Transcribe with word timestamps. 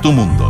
tu 0.00 0.12
mundo. 0.12 0.48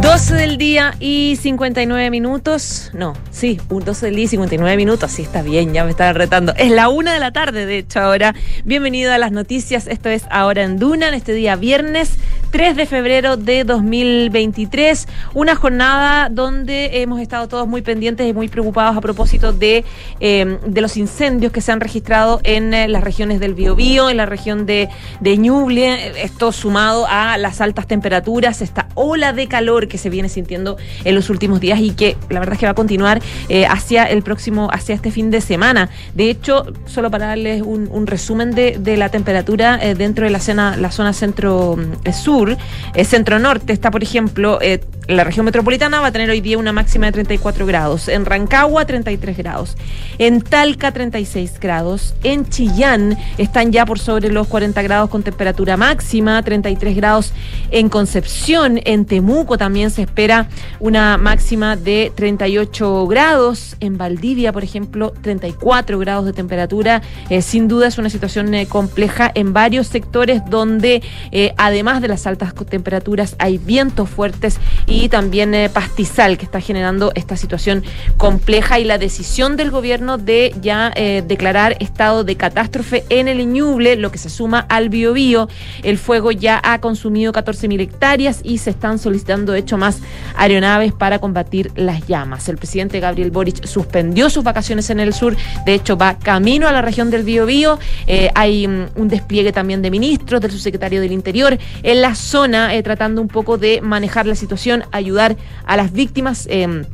12 0.00 0.34
del 0.34 0.58
día 0.58 0.94
y 1.00 1.36
59 1.40 2.10
minutos. 2.10 2.90
No, 2.92 3.14
sí, 3.30 3.60
un 3.70 3.84
12 3.84 4.06
del 4.06 4.16
día 4.16 4.24
y 4.26 4.28
59 4.28 4.76
minutos. 4.76 5.10
Sí, 5.10 5.22
está 5.22 5.42
bien, 5.42 5.72
ya 5.72 5.84
me 5.84 5.90
están 5.90 6.14
retando. 6.14 6.54
Es 6.56 6.70
la 6.70 6.88
una 6.88 7.12
de 7.12 7.18
la 7.18 7.32
tarde, 7.32 7.66
de 7.66 7.78
hecho, 7.78 8.00
ahora. 8.00 8.34
Bienvenido 8.64 9.12
a 9.12 9.18
las 9.18 9.32
noticias. 9.32 9.88
Esto 9.88 10.10
es 10.10 10.24
Ahora 10.30 10.62
en 10.62 10.78
Duna, 10.78 11.08
en 11.08 11.14
este 11.14 11.32
día 11.32 11.56
viernes 11.56 12.16
3 12.54 12.76
de 12.76 12.86
febrero 12.86 13.36
de 13.36 13.64
2023. 13.64 15.08
Una 15.34 15.56
jornada 15.56 16.28
donde 16.30 17.02
hemos 17.02 17.20
estado 17.20 17.48
todos 17.48 17.66
muy 17.66 17.82
pendientes 17.82 18.28
y 18.28 18.32
muy 18.32 18.46
preocupados 18.46 18.96
a 18.96 19.00
propósito 19.00 19.52
de, 19.52 19.84
eh, 20.20 20.60
de 20.64 20.80
los 20.80 20.96
incendios 20.96 21.50
que 21.50 21.60
se 21.60 21.72
han 21.72 21.80
registrado 21.80 22.38
en 22.44 22.72
eh, 22.72 22.86
las 22.86 23.02
regiones 23.02 23.40
del 23.40 23.54
Biobío, 23.54 24.08
en 24.08 24.18
la 24.18 24.26
región 24.26 24.66
de, 24.66 24.88
de 25.18 25.36
Ñuble. 25.36 26.22
Esto 26.22 26.52
sumado 26.52 27.06
a 27.08 27.38
las 27.38 27.60
altas 27.60 27.88
temperaturas, 27.88 28.62
esta 28.62 28.86
ola 28.94 29.32
de 29.32 29.48
calor 29.48 29.88
que 29.88 29.98
se 29.98 30.08
viene 30.08 30.28
sintiendo 30.28 30.76
en 31.02 31.16
los 31.16 31.30
últimos 31.30 31.60
días 31.60 31.80
y 31.80 31.90
que 31.90 32.16
la 32.30 32.38
verdad 32.38 32.54
es 32.54 32.60
que 32.60 32.66
va 32.66 32.72
a 32.72 32.76
continuar 32.76 33.20
eh, 33.48 33.66
hacia 33.66 34.04
el 34.04 34.22
próximo, 34.22 34.68
hacia 34.72 34.94
este 34.94 35.10
fin 35.10 35.32
de 35.32 35.40
semana. 35.40 35.90
De 36.14 36.30
hecho, 36.30 36.66
solo 36.86 37.10
para 37.10 37.26
darles 37.26 37.62
un, 37.62 37.88
un 37.90 38.06
resumen 38.06 38.52
de, 38.52 38.78
de, 38.78 38.96
la 38.96 39.08
temperatura 39.08 39.78
eh, 39.82 39.96
dentro 39.96 40.24
de 40.24 40.30
la, 40.30 40.38
cena, 40.38 40.76
la 40.76 40.92
zona 40.92 41.12
centro-sur, 41.12 42.43
eh, 42.50 43.04
centro-norte 43.04 43.72
está, 43.72 43.90
por 43.90 44.02
ejemplo, 44.02 44.58
la 45.06 45.22
región 45.22 45.44
metropolitana 45.44 46.00
va 46.00 46.06
a 46.06 46.12
tener 46.12 46.30
hoy 46.30 46.40
día 46.40 46.56
una 46.56 46.72
máxima 46.72 47.06
de 47.06 47.12
34 47.12 47.66
grados, 47.66 48.08
en 48.08 48.24
Rancagua 48.24 48.86
33 48.86 49.36
grados, 49.36 49.76
en 50.18 50.40
Talca 50.40 50.92
36 50.92 51.60
grados, 51.60 52.14
en 52.22 52.48
Chillán 52.48 53.18
están 53.36 53.70
ya 53.70 53.84
por 53.84 53.98
sobre 53.98 54.30
los 54.30 54.46
40 54.46 54.80
grados 54.82 55.10
con 55.10 55.22
temperatura 55.22 55.76
máxima, 55.76 56.42
33 56.42 56.96
grados 56.96 57.32
en 57.70 57.90
Concepción, 57.90 58.80
en 58.84 59.04
Temuco 59.04 59.58
también 59.58 59.90
se 59.90 60.02
espera 60.02 60.48
una 60.80 61.18
máxima 61.18 61.76
de 61.76 62.10
38 62.14 63.06
grados, 63.06 63.76
en 63.80 63.98
Valdivia 63.98 64.52
por 64.52 64.64
ejemplo 64.64 65.12
34 65.20 65.98
grados 65.98 66.24
de 66.24 66.32
temperatura, 66.32 67.02
eh, 67.28 67.42
sin 67.42 67.68
duda 67.68 67.88
es 67.88 67.98
una 67.98 68.08
situación 68.08 68.54
eh, 68.54 68.66
compleja 68.66 69.30
en 69.34 69.52
varios 69.52 69.86
sectores 69.86 70.40
donde 70.48 71.02
eh, 71.30 71.52
además 71.58 72.00
de 72.00 72.08
las 72.08 72.26
altas 72.26 72.54
temperaturas 72.54 73.36
hay 73.38 73.58
vientos 73.58 74.08
fuertes 74.08 74.58
y 74.86 74.93
también 75.08 75.54
eh, 75.54 75.68
pastizal 75.68 76.38
que 76.38 76.44
está 76.44 76.60
generando 76.60 77.12
esta 77.14 77.36
situación 77.36 77.82
compleja 78.16 78.78
y 78.78 78.84
la 78.84 78.96
decisión 78.96 79.56
del 79.56 79.70
gobierno 79.70 80.18
de 80.18 80.54
ya 80.60 80.92
eh, 80.94 81.22
declarar 81.26 81.76
estado 81.80 82.24
de 82.24 82.36
catástrofe 82.36 83.04
en 83.08 83.28
el 83.28 83.46
Ñuble, 83.52 83.96
lo 83.96 84.10
que 84.10 84.18
se 84.18 84.30
suma 84.30 84.60
al 84.68 84.88
Biobío. 84.88 85.48
El 85.82 85.98
fuego 85.98 86.30
ya 86.30 86.60
ha 86.62 86.80
consumido 86.80 87.32
14.000 87.32 87.80
hectáreas 87.80 88.40
y 88.44 88.58
se 88.58 88.70
están 88.70 88.98
solicitando, 88.98 89.52
de 89.52 89.58
hecho, 89.58 89.76
más 89.76 89.98
aeronaves 90.36 90.92
para 90.92 91.18
combatir 91.18 91.72
las 91.74 92.06
llamas. 92.06 92.48
El 92.48 92.56
presidente 92.56 93.00
Gabriel 93.00 93.30
Boric 93.30 93.66
suspendió 93.66 94.30
sus 94.30 94.44
vacaciones 94.44 94.90
en 94.90 95.00
el 95.00 95.12
sur, 95.12 95.36
de 95.66 95.74
hecho 95.74 95.96
va 95.96 96.18
camino 96.18 96.68
a 96.68 96.72
la 96.72 96.82
región 96.82 97.10
del 97.10 97.24
Biobío. 97.24 97.78
Eh, 98.06 98.30
hay 98.34 98.66
um, 98.66 98.86
un 98.94 99.08
despliegue 99.08 99.52
también 99.52 99.82
de 99.82 99.90
ministros, 99.90 100.40
del 100.40 100.52
subsecretario 100.52 101.00
del 101.00 101.12
Interior 101.12 101.58
en 101.82 102.00
la 102.00 102.14
zona, 102.14 102.70
tratando 102.82 103.20
un 103.20 103.28
poco 103.28 103.58
de 103.58 103.80
manejar 103.80 104.26
la 104.26 104.34
situación 104.34 104.83
ayudar 104.92 105.36
a 105.66 105.76
las 105.76 105.92
víctimas. 105.92 106.46
Eh, 106.50 106.84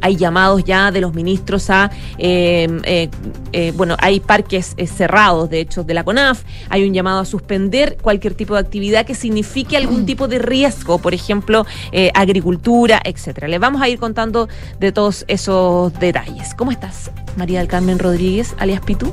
hay 0.00 0.16
llamados 0.16 0.62
ya 0.64 0.92
de 0.92 1.00
los 1.00 1.14
ministros 1.14 1.70
a, 1.70 1.90
eh, 2.18 2.68
eh, 2.84 3.08
eh, 3.52 3.72
bueno, 3.74 3.96
hay 3.98 4.20
parques 4.20 4.74
eh, 4.76 4.86
cerrados, 4.86 5.50
de 5.50 5.60
hecho, 5.60 5.82
de 5.82 5.92
la 5.94 6.04
CONAF, 6.04 6.42
hay 6.68 6.86
un 6.86 6.94
llamado 6.94 7.20
a 7.20 7.24
suspender 7.24 7.96
cualquier 8.00 8.34
tipo 8.34 8.54
de 8.54 8.60
actividad 8.60 9.06
que 9.06 9.16
signifique 9.16 9.76
algún 9.76 10.06
tipo 10.06 10.28
de 10.28 10.38
riesgo, 10.38 10.98
por 10.98 11.14
ejemplo, 11.14 11.66
eh, 11.90 12.12
agricultura, 12.14 13.00
etcétera. 13.02 13.48
Les 13.48 13.58
vamos 13.58 13.82
a 13.82 13.88
ir 13.88 13.98
contando 13.98 14.48
de 14.78 14.92
todos 14.92 15.24
esos 15.26 15.92
detalles. 15.98 16.54
¿Cómo 16.54 16.70
estás, 16.70 17.10
María 17.36 17.58
del 17.58 17.68
Carmen 17.68 17.98
Rodríguez, 17.98 18.54
alias 18.58 18.82
Pitu? 18.82 19.12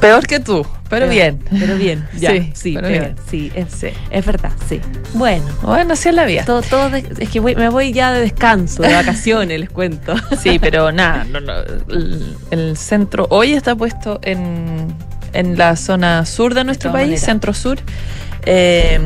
Peor 0.00 0.26
que 0.26 0.40
tú, 0.40 0.64
pero 0.88 1.08
bien. 1.08 1.42
Pero 1.58 1.76
bien, 1.76 2.06
ya, 2.18 2.30
sí, 2.30 2.52
sí, 2.54 2.74
pero 2.74 2.88
bien. 2.88 3.16
sí, 3.30 3.50
es, 3.54 3.72
Sí. 3.72 3.88
es 4.10 4.24
verdad, 4.26 4.52
sí. 4.68 4.80
Bueno, 5.14 5.44
Bueno, 5.62 5.94
así 5.94 6.08
es 6.08 6.14
la 6.14 6.24
vida. 6.24 6.44
todo, 6.44 6.62
todo 6.62 6.90
de- 6.90 7.04
es 7.18 7.28
que 7.30 7.40
voy- 7.40 7.56
me 7.56 7.68
voy 7.68 7.92
ya 7.92 8.12
de 8.12 8.20
descanso, 8.20 8.82
de 8.82 8.92
vacaciones, 8.94 9.58
les 9.60 9.70
cuento. 9.70 10.14
Sí, 10.42 10.58
pero 10.58 10.92
nada, 10.92 11.24
no, 11.24 11.40
no, 11.40 11.52
el, 11.88 12.36
el 12.50 12.76
centro 12.76 13.26
hoy 13.30 13.52
está 13.54 13.74
puesto 13.74 14.18
en, 14.22 14.94
en 15.32 15.56
la 15.58 15.76
zona 15.76 16.24
sur 16.26 16.54
de 16.54 16.64
nuestro 16.64 16.92
país, 16.92 17.20
centro-sur. 17.20 17.78
Eh, 18.46 19.00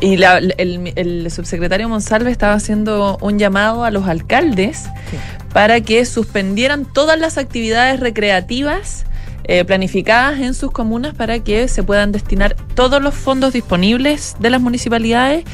y 0.00 0.16
la- 0.16 0.38
el, 0.38 0.92
el 0.96 1.30
subsecretario 1.30 1.88
Monsalve 1.88 2.30
estaba 2.30 2.54
haciendo 2.54 3.16
un 3.20 3.38
llamado 3.38 3.84
a 3.84 3.90
los 3.90 4.06
alcaldes 4.08 4.82
Sí. 5.10 5.16
para 5.52 5.80
que 5.80 6.04
suspendieran 6.04 6.84
todas 6.84 7.18
las 7.18 7.38
actividades 7.38 8.00
recreativas 8.00 9.04
eh, 9.44 9.64
planificadas 9.64 10.40
en 10.40 10.54
sus 10.54 10.70
comunas 10.70 11.14
para 11.14 11.40
que 11.40 11.68
se 11.68 11.82
puedan 11.82 12.12
destinar 12.12 12.56
todos 12.74 13.02
los 13.02 13.14
fondos 13.14 13.52
disponibles 13.52 14.36
de 14.40 14.50
las 14.50 14.60
municipalidades 14.60 15.44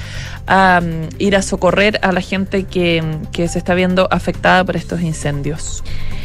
a 0.46 0.80
ir 1.18 1.36
a 1.36 1.42
socorrer 1.42 1.98
a 2.02 2.12
la 2.12 2.20
gente 2.20 2.64
que, 2.64 3.02
que 3.32 3.48
se 3.48 3.58
está 3.58 3.74
viendo 3.74 4.08
afectada 4.10 4.64
por 4.64 4.76
estos 4.76 5.00
incendios. 5.00 5.82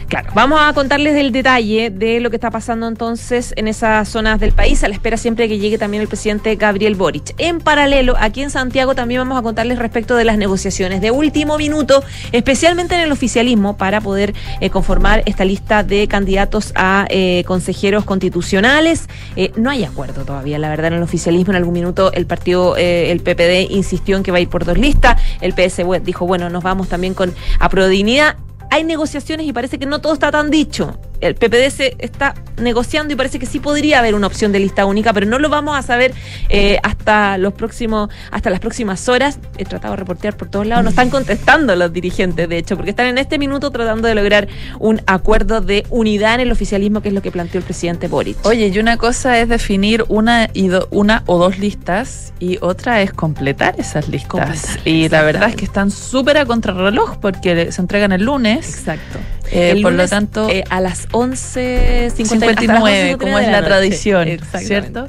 Claro, 0.07 0.29
vamos 0.35 0.59
a 0.61 0.71
contarles 0.73 1.15
el 1.15 1.31
detalle 1.31 1.89
de 1.89 2.19
lo 2.19 2.29
que 2.29 2.35
está 2.35 2.51
pasando 2.51 2.87
entonces 2.87 3.53
en 3.57 3.67
esas 3.67 4.07
zonas 4.07 4.39
del 4.39 4.51
país, 4.51 4.83
a 4.83 4.87
la 4.87 4.93
espera 4.93 5.17
siempre 5.17 5.47
que 5.47 5.57
llegue 5.57 5.79
también 5.79 6.01
el 6.01 6.07
presidente 6.07 6.55
Gabriel 6.55 6.93
Boric. 6.93 7.33
En 7.39 7.59
paralelo, 7.59 8.15
aquí 8.19 8.43
en 8.43 8.51
Santiago 8.51 8.93
también 8.93 9.21
vamos 9.21 9.39
a 9.39 9.41
contarles 9.41 9.79
respecto 9.79 10.15
de 10.15 10.23
las 10.23 10.37
negociaciones 10.37 11.01
de 11.01 11.09
último 11.09 11.57
minuto, 11.57 12.03
especialmente 12.31 12.93
en 12.93 13.01
el 13.01 13.11
oficialismo, 13.11 13.77
para 13.77 13.99
poder 13.99 14.35
eh, 14.61 14.69
conformar 14.69 15.23
esta 15.25 15.43
lista 15.43 15.81
de 15.81 16.07
candidatos 16.07 16.71
a 16.75 17.07
eh, 17.09 17.43
consejeros 17.47 18.05
constitucionales. 18.05 19.07
Eh, 19.35 19.51
no 19.55 19.71
hay 19.71 19.85
acuerdo 19.85 20.23
todavía, 20.23 20.59
la 20.59 20.69
verdad, 20.69 20.87
en 20.87 20.93
el 20.93 21.03
oficialismo. 21.03 21.51
En 21.51 21.57
algún 21.57 21.73
minuto 21.73 22.11
el 22.13 22.27
partido, 22.27 22.77
el 22.77 23.21
PPD, 23.21 23.71
insistió 23.71 24.17
en 24.17 24.23
que 24.23 24.31
va 24.31 24.37
a 24.37 24.41
ir 24.41 24.49
por 24.49 24.65
dos 24.65 24.77
listas. 24.77 25.19
El 25.41 25.53
PS 25.53 25.81
dijo, 26.03 26.27
bueno, 26.27 26.49
nos 26.51 26.63
vamos 26.63 26.89
también 26.89 27.15
con 27.15 27.33
Aprodignidad 27.59 28.35
hay 28.69 28.83
negociaciones 28.83 29.47
y 29.47 29.53
parece 29.53 29.79
que 29.79 29.85
no 29.85 29.99
todo 29.99 30.13
está 30.13 30.31
tan 30.31 30.49
dicho. 30.49 30.97
El 31.21 31.35
PPD 31.35 31.69
se 31.69 31.95
está 31.99 32.35
negociando 32.57 33.13
y 33.13 33.17
parece 33.17 33.39
que 33.39 33.45
sí 33.45 33.59
podría 33.59 33.99
haber 33.99 34.15
una 34.15 34.27
opción 34.27 34.51
de 34.51 34.59
lista 34.59 34.85
única, 34.85 35.11
pero 35.13 35.25
no 35.25 35.39
lo 35.39 35.49
vamos 35.49 35.77
a 35.77 35.81
saber 35.81 36.13
eh, 36.49 36.77
hasta 36.83 37.37
los 37.37 37.53
próximos, 37.53 38.09
hasta 38.31 38.49
las 38.49 38.59
próximas 38.59 39.07
horas. 39.09 39.39
He 39.57 39.65
tratado 39.65 39.93
de 39.93 39.97
reportear 39.97 40.37
por 40.37 40.49
todos 40.49 40.65
lados, 40.67 40.83
no 40.83 40.89
están 40.89 41.09
contestando 41.09 41.75
los 41.75 41.91
dirigentes, 41.91 42.47
de 42.47 42.57
hecho, 42.57 42.75
porque 42.75 42.91
están 42.91 43.07
en 43.07 43.17
este 43.17 43.37
minuto 43.37 43.71
tratando 43.71 44.07
de 44.07 44.15
lograr 44.15 44.47
un 44.79 45.01
acuerdo 45.07 45.61
de 45.61 45.85
unidad 45.89 46.35
en 46.35 46.41
el 46.41 46.51
oficialismo, 46.51 47.01
que 47.01 47.09
es 47.09 47.13
lo 47.13 47.21
que 47.21 47.31
planteó 47.31 47.59
el 47.59 47.65
presidente 47.65 48.07
Boric. 48.07 48.45
Oye, 48.45 48.67
y 48.67 48.79
una 48.79 48.97
cosa 48.97 49.39
es 49.39 49.49
definir 49.49 50.03
una, 50.07 50.49
y 50.53 50.67
do- 50.67 50.87
una 50.91 51.23
o 51.25 51.37
dos 51.37 51.57
listas 51.59 52.33
y 52.39 52.57
otra 52.61 53.01
es 53.01 53.11
completar 53.11 53.75
esas 53.77 54.07
listas. 54.09 54.77
Y 54.85 55.09
la 55.09 55.23
verdad 55.23 55.49
es 55.49 55.55
que 55.55 55.65
están 55.65 55.91
súper 55.91 56.37
a 56.37 56.45
contrarreloj 56.45 57.17
porque 57.17 57.71
se 57.71 57.81
entregan 57.81 58.11
el 58.11 58.23
lunes. 58.23 58.67
Exacto. 58.77 59.19
Eh, 59.51 59.71
El 59.71 59.81
por 59.83 59.93
lo 59.93 60.07
tanto, 60.07 60.49
eh, 60.49 60.63
a 60.69 60.81
las 60.81 61.04
11.59, 61.09 62.11
59, 62.11 63.17
como 63.17 63.39
es 63.39 63.47
la 63.47 63.63
tradición. 63.63 64.27
¿cierto? 64.59 65.07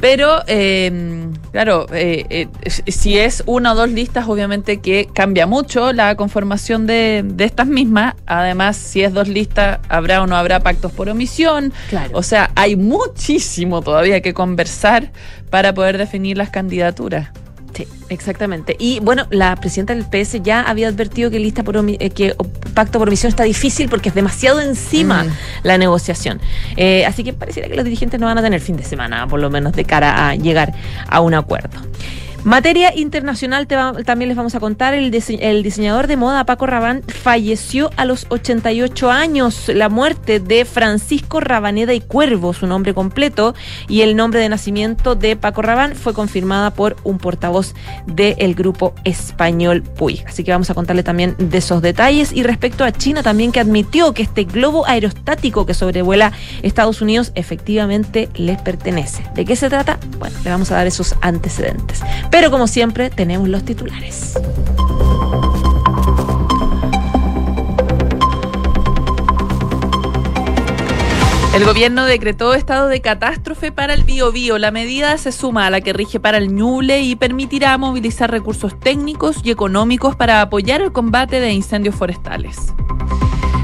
Pero, 0.00 0.42
eh, 0.48 1.28
claro, 1.52 1.86
eh, 1.92 2.26
eh, 2.28 2.48
si 2.88 3.18
es 3.18 3.44
una 3.46 3.72
o 3.72 3.74
dos 3.76 3.88
listas, 3.88 4.26
obviamente 4.26 4.80
que 4.80 5.08
cambia 5.12 5.46
mucho 5.46 5.92
la 5.92 6.16
conformación 6.16 6.88
de, 6.88 7.22
de 7.24 7.44
estas 7.44 7.68
mismas. 7.68 8.14
Además, 8.26 8.76
si 8.76 9.04
es 9.04 9.12
dos 9.12 9.28
listas, 9.28 9.78
habrá 9.88 10.20
o 10.22 10.26
no 10.26 10.36
habrá 10.36 10.58
pactos 10.58 10.90
por 10.90 11.08
omisión. 11.08 11.72
Claro. 11.88 12.10
O 12.14 12.24
sea, 12.24 12.50
hay 12.56 12.74
muchísimo 12.74 13.80
todavía 13.80 14.20
que 14.22 14.34
conversar 14.34 15.12
para 15.50 15.72
poder 15.72 15.98
definir 15.98 16.36
las 16.36 16.50
candidaturas. 16.50 17.30
Sí, 17.74 17.88
exactamente. 18.10 18.76
Y 18.78 19.00
bueno, 19.00 19.26
la 19.30 19.56
presidenta 19.56 19.94
del 19.94 20.04
PS 20.04 20.42
ya 20.42 20.60
había 20.62 20.88
advertido 20.88 21.30
que 21.30 21.38
lista 21.38 21.62
por 21.62 21.76
eh, 21.76 22.10
que 22.10 22.34
pacto 22.74 22.98
por 22.98 23.08
omisión 23.08 23.30
está 23.30 23.44
difícil 23.44 23.88
porque 23.88 24.10
es 24.10 24.14
demasiado 24.14 24.60
encima 24.60 25.24
Mm. 25.24 25.28
la 25.62 25.78
negociación. 25.78 26.40
Eh, 26.76 27.04
así 27.06 27.24
que 27.24 27.32
pareciera 27.32 27.68
que 27.68 27.76
los 27.76 27.84
dirigentes 27.84 28.20
no 28.20 28.26
van 28.26 28.38
a 28.38 28.42
tener 28.42 28.60
fin 28.60 28.76
de 28.76 28.84
semana, 28.84 29.26
por 29.26 29.40
lo 29.40 29.48
menos 29.50 29.72
de 29.72 29.84
cara 29.84 30.28
a 30.28 30.34
llegar 30.34 30.72
a 31.08 31.20
un 31.20 31.34
acuerdo. 31.34 31.78
Materia 32.44 32.92
internacional 32.96 33.68
también 33.68 34.28
les 34.28 34.36
vamos 34.36 34.56
a 34.56 34.60
contar, 34.60 34.94
el, 34.94 35.12
diseñador 35.12 36.08
de 36.08 36.16
moda 36.16 36.44
Paco 36.44 36.66
Rabanne 36.66 37.02
falleció 37.02 37.90
a 37.96 38.04
los 38.04 38.26
88 38.30 39.12
años. 39.12 39.70
La 39.72 39.88
muerte 39.88 40.40
de 40.40 40.64
Francisco 40.64 41.38
Rabaneda 41.38 41.94
y 41.94 42.00
Cuervo, 42.00 42.52
su 42.52 42.66
nombre 42.66 42.94
completo, 42.94 43.54
y 43.88 44.00
el 44.00 44.16
nombre 44.16 44.40
de 44.40 44.48
nacimiento 44.48 45.14
de 45.14 45.36
Paco 45.36 45.62
Rabanne 45.62 45.94
fue 45.94 46.14
confirmada 46.14 46.72
por 46.74 46.96
un 47.04 47.18
portavoz 47.18 47.74
del 48.06 48.56
grupo 48.56 48.92
español 49.04 49.82
PUI. 49.82 50.24
Así 50.26 50.42
que 50.42 50.50
vamos 50.50 50.68
a 50.68 50.74
contarle 50.74 51.04
también 51.04 51.36
de 51.38 51.58
esos 51.58 51.80
detalles. 51.80 52.32
Y 52.32 52.42
respecto 52.42 52.82
a 52.82 52.90
China 52.90 53.22
también 53.22 53.52
que 53.52 53.60
admitió 53.60 54.14
que 54.14 54.22
este 54.22 54.44
globo 54.44 54.84
aerostático 54.88 55.64
que 55.64 55.74
sobrevuela 55.74 56.32
Estados 56.62 57.02
Unidos 57.02 57.30
efectivamente 57.36 58.28
les 58.34 58.60
pertenece. 58.60 59.24
¿De 59.36 59.44
qué 59.44 59.54
se 59.54 59.68
trata? 59.68 60.00
Bueno, 60.18 60.36
le 60.42 60.50
vamos 60.50 60.72
a 60.72 60.74
dar 60.74 60.88
esos 60.88 61.14
antecedentes. 61.20 62.02
Pero 62.32 62.50
como 62.50 62.66
siempre, 62.66 63.10
tenemos 63.10 63.48
los 63.48 63.62
titulares. 63.62 64.34
El 71.54 71.66
gobierno 71.66 72.06
decretó 72.06 72.54
estado 72.54 72.88
de 72.88 73.02
catástrofe 73.02 73.70
para 73.70 73.92
el 73.92 74.04
Biobío. 74.04 74.56
La 74.56 74.70
medida 74.70 75.18
se 75.18 75.30
suma 75.30 75.66
a 75.66 75.70
la 75.70 75.82
que 75.82 75.92
rige 75.92 76.18
para 76.18 76.38
el 76.38 76.54
Ñuble 76.54 77.02
y 77.02 77.14
permitirá 77.16 77.76
movilizar 77.76 78.30
recursos 78.30 78.80
técnicos 78.80 79.36
y 79.44 79.50
económicos 79.50 80.16
para 80.16 80.40
apoyar 80.40 80.80
el 80.80 80.92
combate 80.92 81.38
de 81.38 81.52
incendios 81.52 81.94
forestales. 81.94 82.72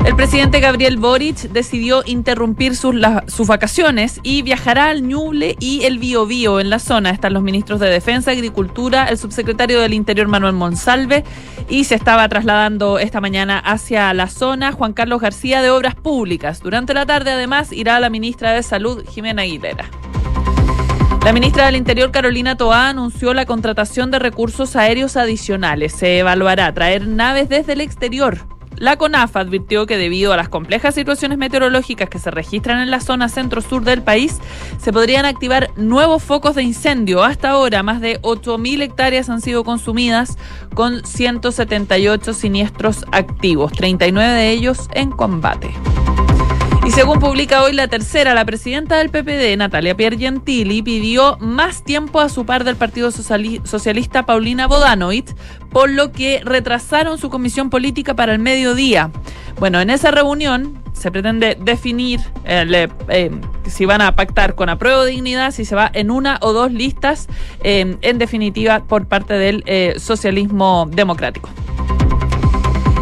El 0.09 0.17
presidente 0.17 0.61
Gabriel 0.61 0.97
Boric 0.97 1.37
decidió 1.51 2.03
interrumpir 2.07 2.75
sus, 2.77 2.97
sus 3.27 3.47
vacaciones 3.47 4.21
y 4.23 4.41
viajará 4.41 4.87
al 4.87 5.07
Ñuble 5.07 5.55
y 5.61 5.85
el 5.85 5.99
Biobío 5.99 6.61
en 6.61 6.71
la 6.71 6.79
zona. 6.79 7.11
Están 7.11 7.35
los 7.35 7.43
ministros 7.43 7.79
de 7.79 7.91
Defensa, 7.91 8.31
Agricultura, 8.31 9.05
el 9.05 9.19
subsecretario 9.19 9.81
del 9.81 9.93
Interior 9.93 10.27
Manuel 10.27 10.55
Monsalve 10.55 11.25
y 11.69 11.85
se 11.85 11.95
estaba 11.95 12.27
trasladando 12.27 12.99
esta 12.99 13.21
mañana 13.21 13.59
hacia 13.59 14.15
la 14.15 14.29
zona 14.29 14.73
Juan 14.73 14.95
Carlos 14.95 15.21
García 15.21 15.61
de 15.61 15.69
Obras 15.69 15.95
Públicas. 15.95 16.63
Durante 16.63 16.95
la 16.95 17.05
tarde 17.05 17.33
además 17.33 17.71
irá 17.71 18.01
la 18.01 18.09
ministra 18.09 18.53
de 18.53 18.63
Salud 18.63 19.05
Jimena 19.07 19.43
Aguilera. 19.43 19.91
La 21.23 21.35
ministra 21.35 21.67
del 21.67 21.77
Interior, 21.77 22.11
Carolina 22.13 22.57
Toá, 22.57 22.89
anunció 22.89 23.35
la 23.35 23.45
contratación 23.45 24.11
de 24.11 24.21
recursos 24.21 24.75
aéreos 24.75 25.19
adicionales. 25.19 25.93
Se 25.93 26.21
evaluará 26.21 26.73
traer 26.73 27.07
naves 27.07 27.51
desde 27.51 27.75
el 27.75 27.83
exterior 27.83 28.58
la 28.79 28.97
CONAF 28.97 29.37
advirtió 29.37 29.87
que 29.87 29.97
debido 29.97 30.33
a 30.33 30.37
las 30.37 30.49
complejas 30.49 30.95
situaciones 30.95 31.39
meteorológicas 31.39 32.09
que 32.09 32.19
se 32.19 32.31
registran 32.31 32.81
en 32.81 32.91
la 32.91 33.01
zona 33.01 33.29
centro-sur 33.29 33.85
del 33.85 34.03
país, 34.03 34.39
se 34.79 34.93
podrían 34.93 35.25
activar 35.25 35.71
nuevos 35.77 36.23
focos 36.23 36.55
de 36.55 36.63
incendio. 36.63 37.23
Hasta 37.23 37.51
ahora, 37.51 37.83
más 37.83 38.01
de 38.01 38.21
8.000 38.23 38.83
hectáreas 38.83 39.29
han 39.29 39.41
sido 39.41 39.65
consumidas 39.65 40.39
con 40.75 41.05
178 41.05 42.35
siniestros 42.35 43.05
activos, 43.13 43.73
39 43.73 44.33
de 44.33 44.51
ellos 44.51 44.89
en 44.95 45.11
combate. 45.11 45.71
Y 46.89 46.91
según 46.91 47.19
publica 47.19 47.63
hoy 47.63 47.75
la 47.75 47.87
tercera, 47.87 48.33
la 48.33 48.47
presidenta 48.47 48.97
del 48.97 49.11
PPD, 49.11 49.59
Natalia 49.59 49.95
Piergentili, 49.95 50.81
pidió 50.81 51.37
más 51.39 51.85
tiempo 51.85 52.19
a 52.19 52.31
su 52.31 52.47
par 52.47 52.65
del 52.65 52.77
Partido 52.77 53.11
Socialista, 53.11 54.25
Paulina 54.25 54.67
Bodanoit, 54.67 55.31
por 55.71 55.91
lo 55.91 56.13
que 56.13 56.41
retrasaron 56.43 57.19
su 57.19 57.29
comisión 57.29 57.69
política 57.69 58.15
para 58.15 58.33
el 58.33 58.39
mediodía. 58.39 59.11
Bueno, 59.59 59.83
en 59.83 59.91
esa 59.91 60.13
reunión 60.13 60.83
se 60.95 61.11
pretende 61.13 61.59
definir 61.61 62.21
eh, 62.47 62.89
eh, 63.09 63.31
si 63.67 63.85
van 63.85 64.01
a 64.01 64.17
pactar 64.17 64.55
con 64.55 64.71
apruebo 64.71 65.03
de 65.03 65.11
dignidad, 65.11 65.51
si 65.51 65.67
se 65.67 65.75
va 65.75 65.91
en 65.93 66.11
una 66.11 66.39
o 66.41 66.55
dos 66.55 66.73
listas, 66.73 67.29
eh, 67.63 67.99
en 68.01 68.17
definitiva, 68.17 68.83
por 68.83 69.05
parte 69.05 69.35
del 69.35 69.63
socialismo 70.01 70.89
democrático. 70.91 71.51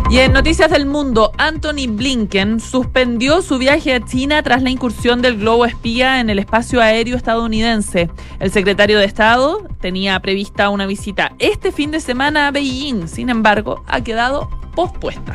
Y 0.08 0.20
en 0.20 0.32
Noticias 0.32 0.70
del 0.70 0.87
Mundo, 0.87 1.32
Anthony 1.37 1.88
Blinken 1.88 2.61
suspendió 2.61 3.43
su 3.43 3.58
viaje 3.58 3.93
a 3.93 4.05
China 4.05 4.41
tras 4.43 4.62
la 4.62 4.70
incursión 4.70 5.20
del 5.20 5.38
globo 5.38 5.67
espía 5.67 6.20
en 6.20 6.31
el 6.31 6.38
espacio 6.38 6.81
aéreo 6.81 7.17
estadounidense. 7.17 8.08
El 8.38 8.53
secretario 8.53 9.00
de 9.00 9.05
Estado 9.05 9.67
tenía 9.81 10.20
prevista 10.20 10.70
una 10.70 10.87
visita 10.87 11.32
este 11.41 11.73
fin 11.73 11.91
de 11.91 11.99
semana 11.99 12.47
a 12.47 12.50
Beijing, 12.53 13.08
sin 13.08 13.31
embargo, 13.31 13.82
ha 13.88 14.00
quedado 14.03 14.49
pospuesta. 14.76 15.35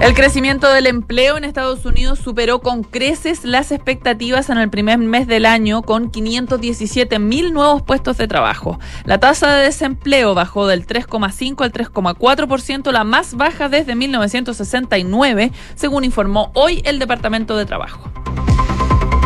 El 0.00 0.14
crecimiento 0.14 0.72
del 0.72 0.86
empleo 0.86 1.36
en 1.36 1.44
Estados 1.44 1.84
Unidos 1.84 2.18
superó 2.18 2.60
con 2.60 2.82
creces 2.84 3.44
las 3.44 3.70
expectativas 3.70 4.48
en 4.48 4.56
el 4.56 4.70
primer 4.70 4.96
mes 4.96 5.26
del 5.26 5.44
año 5.44 5.82
con 5.82 6.10
517 6.10 7.18
mil 7.18 7.52
nuevos 7.52 7.82
puestos 7.82 8.16
de 8.16 8.26
trabajo. 8.26 8.80
La 9.04 9.20
tasa 9.20 9.54
de 9.54 9.64
desempleo 9.64 10.34
bajó 10.34 10.66
del 10.66 10.86
3,5 10.86 11.64
al 11.64 11.72
3,4%, 11.72 12.92
la 12.92 13.04
más 13.04 13.34
baja 13.34 13.68
desde 13.68 13.94
1969, 13.94 15.52
según 15.74 16.04
informó 16.04 16.50
hoy 16.54 16.80
el 16.86 16.98
Departamento 16.98 17.58
de 17.58 17.66
Trabajo. 17.66 18.10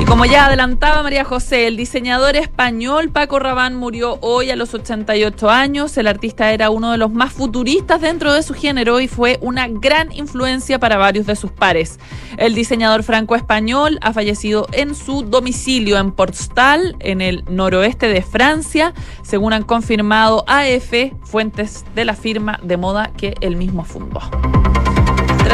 Como 0.06 0.26
ya 0.26 0.46
adelantaba 0.46 1.02
María 1.02 1.24
José, 1.24 1.66
el 1.66 1.76
diseñador 1.76 2.36
español 2.36 3.10
Paco 3.10 3.38
Rabanne 3.38 3.76
murió 3.76 4.18
hoy 4.20 4.50
a 4.50 4.56
los 4.56 4.74
88 4.74 5.50
años. 5.50 5.96
El 5.96 6.06
artista 6.06 6.52
era 6.52 6.70
uno 6.70 6.92
de 6.92 6.98
los 6.98 7.10
más 7.10 7.32
futuristas 7.32 8.00
dentro 8.00 8.32
de 8.32 8.42
su 8.42 8.54
género 8.54 9.00
y 9.00 9.08
fue 9.08 9.38
una 9.40 9.66
gran 9.66 10.12
influencia 10.12 10.78
para 10.78 10.98
varios 10.98 11.26
de 11.26 11.36
sus 11.36 11.50
pares. 11.50 11.98
El 12.36 12.54
diseñador 12.54 13.02
franco-español 13.02 13.98
ha 14.02 14.12
fallecido 14.12 14.68
en 14.72 14.94
su 14.94 15.22
domicilio 15.22 15.98
en 15.98 16.12
Portstal, 16.12 16.96
en 17.00 17.20
el 17.20 17.44
noroeste 17.48 18.06
de 18.08 18.22
Francia, 18.22 18.92
según 19.22 19.52
han 19.52 19.64
confirmado 19.64 20.44
AF, 20.46 20.92
fuentes 21.22 21.84
de 21.94 22.04
la 22.04 22.14
firma 22.14 22.60
de 22.62 22.76
moda 22.76 23.10
que 23.16 23.34
él 23.40 23.56
mismo 23.56 23.84
fundó. 23.84 24.20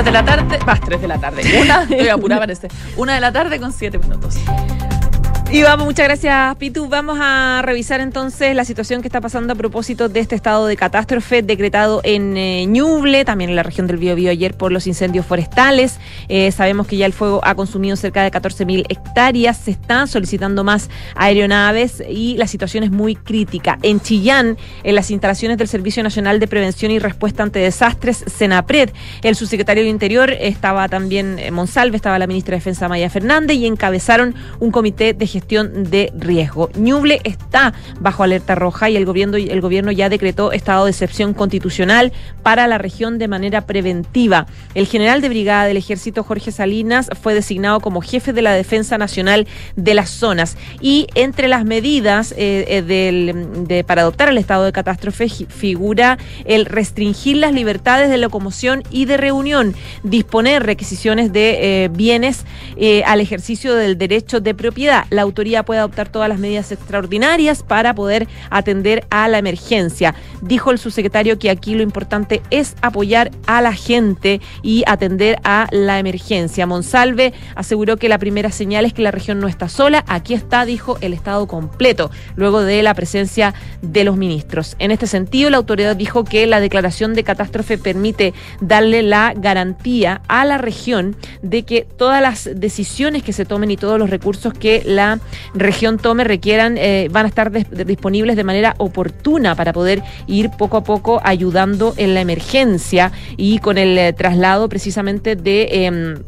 3 0.03 0.05
de 0.07 0.13
la 0.13 0.25
tarde, 0.25 0.59
más 0.65 0.81
3 0.81 1.01
de 1.03 1.09
la 1.09 1.19
tarde. 1.19 1.43
Una, 1.61 1.83
estoy 1.83 2.09
apurada 2.09 2.41
parece. 2.41 2.69
Una 2.97 3.15
de 3.15 3.21
la 3.21 3.33
tarde 3.33 3.61
con 3.61 3.71
7 3.71 3.99
minutos. 3.99 4.37
Y 5.53 5.63
vamos, 5.65 5.85
muchas 5.85 6.07
gracias, 6.07 6.57
Pitu. 6.59 6.89
Vamos 6.89 7.19
a 7.21 7.61
revisar 7.65 8.01
entonces 8.01 8.55
la 8.55 8.65
situación 8.65 9.03
que 9.03 9.09
está 9.09 9.21
pasando 9.21 9.53
a 9.53 9.57
propósito 9.57 10.09
de 10.09 10.21
este 10.21 10.37
estado 10.37 10.67
de 10.67 10.77
catástrofe 10.77 11.43
decretado 11.43 12.01
en 12.05 12.37
eh, 12.37 12.67
Ñuble, 12.67 13.25
también 13.25 13.51
en 13.51 13.57
la 13.57 13.65
región 13.65 13.89
del 13.89 13.97
Biobío 13.97 14.31
ayer 14.31 14.57
por 14.57 14.71
los 14.71 14.87
incendios 14.87 15.27
forestales. 15.27 15.99
Eh, 16.29 16.53
sabemos 16.53 16.87
que 16.87 16.99
ya 16.99 17.05
el 17.05 17.13
fuego 17.13 17.41
ha 17.43 17.57
consumido 17.57 17.97
cerca 17.97 18.23
de 18.23 18.31
14.000 18.31 18.87
hectáreas. 18.89 19.57
Se 19.57 19.73
están 19.73 20.07
solicitando 20.07 20.63
más 20.63 20.89
aeronaves 21.17 22.01
y 22.09 22.37
la 22.37 22.47
situación 22.47 22.85
es 22.85 22.93
muy 22.93 23.17
crítica. 23.17 23.77
En 23.83 24.01
Chillán, 24.01 24.57
en 24.85 24.95
las 24.95 25.11
instalaciones 25.11 25.59
del 25.59 25.67
Servicio 25.67 26.05
Nacional 26.05 26.39
de 26.39 26.47
Prevención 26.47 26.93
y 26.93 27.01
Respuesta 27.01 27.43
ante 27.43 27.59
Desastres, 27.59 28.25
Senapred, 28.25 28.91
el 29.23 29.35
subsecretario 29.35 29.83
de 29.83 29.89
Interior 29.89 30.31
estaba 30.31 30.89
también 30.89 31.41
eh, 31.41 31.51
Monsalve, 31.51 31.97
estaba 31.97 32.21
la 32.21 32.29
ministra 32.29 32.53
de 32.53 32.59
Defensa 32.59 32.89
Maya 32.89 33.11
Fernández 33.11 33.57
y 33.57 33.67
encabezaron 33.67 34.37
un 34.61 34.71
comité 34.71 35.13
de 35.13 35.27
gestión 35.27 35.40
de 35.41 36.13
riesgo. 36.17 36.71
Ñuble 36.77 37.21
está 37.25 37.73
bajo 38.01 38.23
alerta 38.23 38.55
roja 38.55 38.91
y 38.91 38.97
el 38.97 39.05
gobierno, 39.05 39.37
el 39.37 39.61
gobierno 39.61 39.91
ya 39.93 40.09
decretó 40.09 40.53
estado 40.53 40.85
de 40.85 40.91
excepción 40.91 41.35
constitucional 41.35 42.13
para 42.43 42.67
la 42.67 42.79
región 42.79 43.19
de 43.19 43.29
manera 43.29 43.63
preventiva. 43.63 44.47
El 44.75 44.87
general 44.87 45.21
de 45.21 45.29
brigada 45.29 45.65
del 45.65 45.77
ejército 45.77 46.23
Jorge 46.23 46.53
Salinas 46.53 47.11
fue 47.21 47.35
designado 47.35 47.81
como 47.81 48.01
jefe 48.01 48.33
de 48.33 48.43
la 48.43 48.53
defensa 48.53 48.99
nacional 48.99 49.47
de 49.77 49.95
las 49.95 50.11
zonas 50.11 50.57
y 50.81 51.07
entre 51.15 51.49
las 51.49 51.65
medidas 51.65 52.33
eh, 52.37 52.85
eh, 52.89 53.85
para 53.87 54.03
adoptar 54.03 54.29
el 54.29 54.39
estado 54.39 54.65
de 54.65 54.73
catástrofe 54.73 55.29
figura 55.29 56.19
el 56.45 56.67
restringir 56.67 57.37
las 57.37 57.53
libertades 57.53 58.11
de 58.11 58.19
locomoción 58.19 58.83
y 58.91 59.05
de 59.05 59.17
reunión, 59.17 59.75
disponer 60.03 60.65
requisiciones 60.65 61.33
de 61.33 61.85
eh, 61.85 61.89
bienes 61.89 62.45
al 63.05 63.21
ejercicio 63.21 63.75
del 63.75 63.99
derecho 63.99 64.41
de 64.41 64.55
propiedad. 64.55 65.05
La 65.11 65.27
autoría 65.31 65.65
puede 65.65 65.81
adoptar 65.81 66.09
todas 66.09 66.29
las 66.29 66.39
medidas 66.39 66.71
extraordinarias 66.73 67.63
para 67.63 67.95
poder 67.95 68.29
atender 68.51 69.07
a 69.11 69.29
la 69.29 69.39
emergencia. 69.39 70.15
Dijo 70.43 70.71
el 70.71 70.79
subsecretario 70.79 71.39
que 71.39 71.51
aquí 71.51 71.75
lo 71.75 71.83
importante 71.83 72.43
es 72.51 72.77
apoyar 72.83 73.31
a 73.47 73.61
la 73.63 73.73
gente 73.73 74.41
y 74.63 74.85
atender 74.87 75.39
a 75.45 75.69
la 75.71 75.99
emergencia. 75.99 76.67
Monsalve 76.67 77.33
aseguró 77.55 77.97
que 77.97 78.09
la 78.09 78.19
primera 78.19 78.51
señal 78.51 78.85
es 78.85 78.93
que 78.93 79.03
la 79.03 79.11
región 79.11 79.41
no 79.41 79.49
está 79.49 79.69
sola. 79.69 80.05
Aquí 80.09 80.35
está, 80.35 80.65
dijo, 80.65 80.99
el 81.01 81.13
Estado 81.13 81.47
completo, 81.47 82.11
luego 82.37 82.63
de 82.63 82.83
la 82.83 82.95
presencia 82.95 83.55
de 83.83 84.05
los 84.05 84.17
ministros. 84.17 84.77
En 84.79 84.91
este 84.91 85.07
sentido, 85.07 85.51
la 85.51 85.59
autoridad 85.59 85.97
dijo 85.97 86.25
que 86.25 86.47
la 86.47 86.61
declaración 86.61 87.15
de 87.15 87.25
catástrofe 87.25 87.79
permite 87.79 88.35
darle 88.61 89.03
la 89.03 89.33
garantía 89.37 90.23
a 90.29 90.45
la 90.45 90.59
región 90.59 91.17
de 91.43 91.63
que 91.63 91.87
todas 91.97 92.21
las 92.21 92.51
decisiones 92.55 93.23
que 93.23 93.33
se 93.33 93.45
tomen 93.45 93.71
y 93.71 93.77
todos 93.77 93.99
los 93.99 94.11
recursos 94.11 94.53
que 94.53 94.83
la 94.85 95.20
región 95.55 95.99
tome 95.99 96.25
requieran, 96.25 96.77
eh, 96.79 97.09
van 97.11 97.27
a 97.27 97.29
estar 97.29 97.51
disponibles 97.51 98.37
de 98.37 98.45
manera 98.45 98.75
oportuna 98.79 99.55
para 99.55 99.73
poder 99.73 100.03
ir 100.27 100.51
poco 100.51 100.77
a 100.77 100.85
poco 100.85 101.21
ayudando 101.25 101.95
en 101.97 102.15
la 102.15 102.21
emergencia 102.21 103.13
y 103.37 103.59
con 103.59 103.79
el 103.79 103.97
eh, 103.99 104.13
traslado 104.13 104.69
precisamente 104.69 105.37
de... 105.37 106.21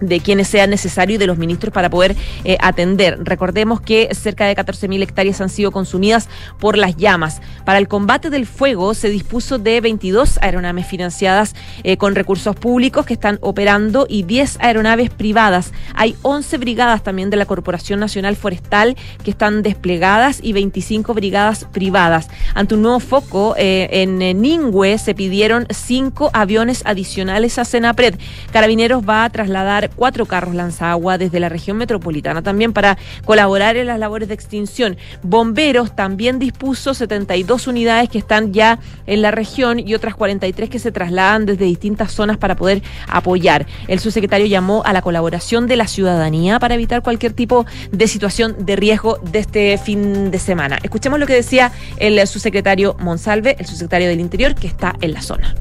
De 0.00 0.20
quienes 0.20 0.48
sea 0.48 0.66
necesario 0.66 1.16
y 1.16 1.18
de 1.18 1.26
los 1.26 1.38
ministros 1.38 1.72
para 1.72 1.90
poder 1.90 2.16
eh, 2.44 2.56
atender. 2.60 3.18
Recordemos 3.22 3.80
que 3.80 4.08
cerca 4.14 4.46
de 4.46 4.56
14.000 4.56 5.02
hectáreas 5.02 5.40
han 5.40 5.48
sido 5.48 5.70
consumidas 5.72 6.28
por 6.58 6.76
las 6.76 6.96
llamas. 6.96 7.40
Para 7.64 7.78
el 7.78 7.88
combate 7.88 8.30
del 8.30 8.46
fuego 8.46 8.94
se 8.94 9.08
dispuso 9.08 9.58
de 9.58 9.80
22 9.80 10.38
aeronaves 10.42 10.86
financiadas 10.86 11.54
eh, 11.82 11.96
con 11.96 12.14
recursos 12.14 12.56
públicos 12.56 13.06
que 13.06 13.14
están 13.14 13.38
operando 13.40 14.06
y 14.08 14.22
10 14.22 14.58
aeronaves 14.60 15.10
privadas. 15.10 15.72
Hay 15.94 16.16
11 16.22 16.58
brigadas 16.58 17.02
también 17.02 17.30
de 17.30 17.36
la 17.36 17.46
Corporación 17.46 18.00
Nacional 18.00 18.36
Forestal 18.36 18.96
que 19.22 19.30
están 19.30 19.62
desplegadas 19.62 20.40
y 20.42 20.52
25 20.52 21.14
brigadas 21.14 21.66
privadas. 21.72 22.28
Ante 22.54 22.74
un 22.74 22.82
nuevo 22.82 23.00
foco 23.00 23.54
eh, 23.56 23.88
en 23.90 24.18
Ningüe 24.18 24.98
se 24.98 25.14
pidieron 25.14 25.66
5 25.70 26.30
aviones 26.32 26.82
adicionales 26.84 27.58
a 27.58 27.64
Senapred. 27.64 28.14
Carabineros 28.52 29.02
va 29.08 29.24
a 29.24 29.30
trasladar 29.30 29.83
cuatro 29.88 30.26
carros 30.26 30.54
lanzagua 30.54 31.18
desde 31.18 31.40
la 31.40 31.48
región 31.48 31.76
metropolitana 31.76 32.42
también 32.42 32.72
para 32.72 32.98
colaborar 33.24 33.76
en 33.76 33.86
las 33.86 33.98
labores 33.98 34.28
de 34.28 34.34
extinción. 34.34 34.96
Bomberos 35.22 35.94
también 35.94 36.38
dispuso 36.38 36.94
72 36.94 37.66
unidades 37.66 38.08
que 38.08 38.18
están 38.18 38.52
ya 38.52 38.78
en 39.06 39.22
la 39.22 39.30
región 39.30 39.78
y 39.78 39.94
otras 39.94 40.14
43 40.14 40.70
que 40.70 40.78
se 40.78 40.92
trasladan 40.92 41.46
desde 41.46 41.64
distintas 41.64 42.12
zonas 42.12 42.36
para 42.36 42.56
poder 42.56 42.82
apoyar. 43.08 43.66
El 43.88 44.00
subsecretario 44.00 44.46
llamó 44.46 44.82
a 44.84 44.92
la 44.92 45.02
colaboración 45.02 45.66
de 45.66 45.76
la 45.76 45.86
ciudadanía 45.86 46.58
para 46.58 46.74
evitar 46.74 47.02
cualquier 47.02 47.32
tipo 47.32 47.66
de 47.90 48.08
situación 48.08 48.56
de 48.64 48.76
riesgo 48.76 49.18
de 49.22 49.38
este 49.40 49.78
fin 49.78 50.30
de 50.30 50.38
semana. 50.38 50.78
Escuchemos 50.82 51.18
lo 51.18 51.26
que 51.26 51.34
decía 51.34 51.72
el 51.98 52.24
subsecretario 52.26 52.96
Monsalve, 52.98 53.56
el 53.58 53.66
subsecretario 53.66 54.08
del 54.08 54.20
Interior, 54.20 54.54
que 54.54 54.66
está 54.66 54.94
en 55.00 55.12
la 55.12 55.22
zona. 55.22 55.54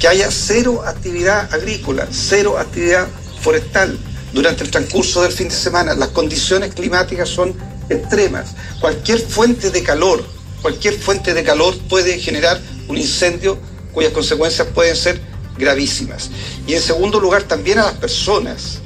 Que 0.00 0.06
haya 0.06 0.30
cero 0.30 0.82
actividad 0.86 1.52
agrícola, 1.52 2.06
cero 2.10 2.56
actividad 2.58 3.08
forestal 3.40 3.98
durante 4.32 4.64
el 4.64 4.70
transcurso 4.70 5.22
del 5.22 5.32
fin 5.32 5.48
de 5.48 5.54
semana. 5.54 5.94
Las 5.94 6.08
condiciones 6.08 6.74
climáticas 6.74 7.28
son 7.28 7.54
extremas. 7.88 8.54
Cualquier 8.80 9.20
fuente 9.20 9.70
de 9.70 9.82
calor, 9.82 10.24
cualquier 10.62 10.94
fuente 10.94 11.34
de 11.34 11.42
calor 11.42 11.76
puede 11.88 12.18
generar 12.18 12.60
un 12.88 12.96
incendio 12.96 13.58
cuyas 13.92 14.12
consecuencias 14.12 14.68
pueden 14.68 14.96
ser 14.96 15.20
gravísimas. 15.56 16.30
Y 16.66 16.74
en 16.74 16.80
segundo 16.80 17.20
lugar, 17.20 17.42
también 17.44 17.78
a 17.78 17.86
las 17.86 17.94
personas, 17.94 18.78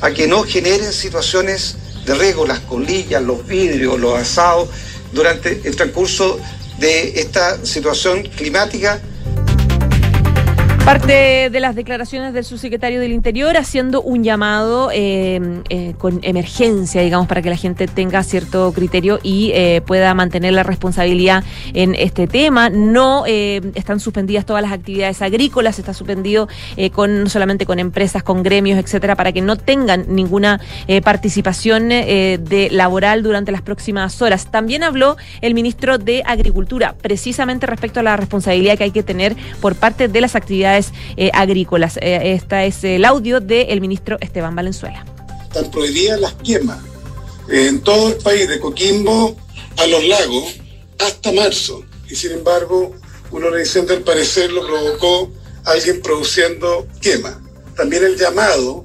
a 0.00 0.10
que 0.10 0.26
no 0.26 0.42
generen 0.44 0.92
situaciones 0.92 1.76
de 2.06 2.14
riesgo, 2.14 2.46
las 2.46 2.60
colillas, 2.60 3.22
los 3.22 3.46
vidrios, 3.46 3.98
los 3.98 4.18
asados, 4.18 4.68
durante 5.12 5.60
el 5.64 5.76
transcurso 5.76 6.38
de 6.78 7.20
esta 7.20 7.64
situación 7.64 8.22
climática 8.22 9.00
Parte 10.84 11.48
de 11.48 11.60
las 11.60 11.74
declaraciones 11.74 12.34
del 12.34 12.44
subsecretario 12.44 13.00
del 13.00 13.12
Interior 13.12 13.56
haciendo 13.56 14.02
un 14.02 14.22
llamado 14.22 14.90
eh, 14.92 15.40
eh, 15.70 15.94
con 15.96 16.20
emergencia, 16.22 17.00
digamos, 17.00 17.26
para 17.26 17.40
que 17.40 17.48
la 17.48 17.56
gente 17.56 17.86
tenga 17.86 18.22
cierto 18.22 18.70
criterio 18.74 19.18
y 19.22 19.52
eh, 19.54 19.80
pueda 19.86 20.12
mantener 20.12 20.52
la 20.52 20.62
responsabilidad 20.62 21.42
en 21.72 21.94
este 21.94 22.26
tema. 22.26 22.68
No 22.68 23.24
están 23.24 23.98
suspendidas 23.98 24.44
todas 24.44 24.62
las 24.62 24.72
actividades 24.72 25.22
agrícolas, 25.22 25.78
está 25.78 25.94
suspendido 25.94 26.48
con 26.92 27.30
solamente 27.30 27.64
con 27.64 27.78
empresas, 27.78 28.22
con 28.22 28.42
gremios, 28.42 28.78
etcétera, 28.78 29.16
para 29.16 29.32
que 29.32 29.40
no 29.40 29.56
tengan 29.56 30.04
ninguna 30.08 30.60
participación 31.02 31.88
de 31.88 32.68
laboral 32.70 33.22
durante 33.22 33.52
las 33.52 33.62
próximas 33.62 34.20
horas. 34.20 34.50
También 34.50 34.82
habló 34.82 35.16
el 35.40 35.54
ministro 35.54 35.96
de 35.96 36.22
Agricultura, 36.26 36.94
precisamente 37.00 37.66
respecto 37.66 38.00
a 38.00 38.02
la 38.02 38.16
responsabilidad 38.18 38.76
que 38.76 38.84
hay 38.84 38.90
que 38.90 39.02
tener 39.02 39.34
por 39.60 39.76
parte 39.76 40.08
de 40.08 40.20
las 40.20 40.36
actividades 40.36 40.73
eh, 41.16 41.30
agrícolas. 41.32 41.98
Esta 42.00 42.64
es 42.64 42.82
el 42.84 43.04
audio 43.04 43.40
del 43.40 43.80
ministro 43.80 44.16
Esteban 44.20 44.54
Valenzuela. 44.56 45.04
Están 45.44 45.70
prohibidas 45.70 46.20
las 46.20 46.34
quemas 46.34 46.78
en 47.48 47.80
todo 47.80 48.08
el 48.08 48.16
país, 48.16 48.48
de 48.48 48.58
Coquimbo 48.58 49.36
a 49.76 49.86
los 49.86 50.04
lagos, 50.04 50.56
hasta 50.98 51.32
marzo. 51.32 51.84
Y 52.08 52.14
sin 52.14 52.32
embargo, 52.32 52.94
una 53.30 53.46
organización 53.46 53.86
del 53.86 54.02
parecer 54.02 54.52
lo 54.52 54.66
provocó 54.66 55.30
alguien 55.64 56.00
produciendo 56.02 56.86
quema. 57.00 57.40
También 57.76 58.04
el 58.04 58.16
llamado 58.16 58.84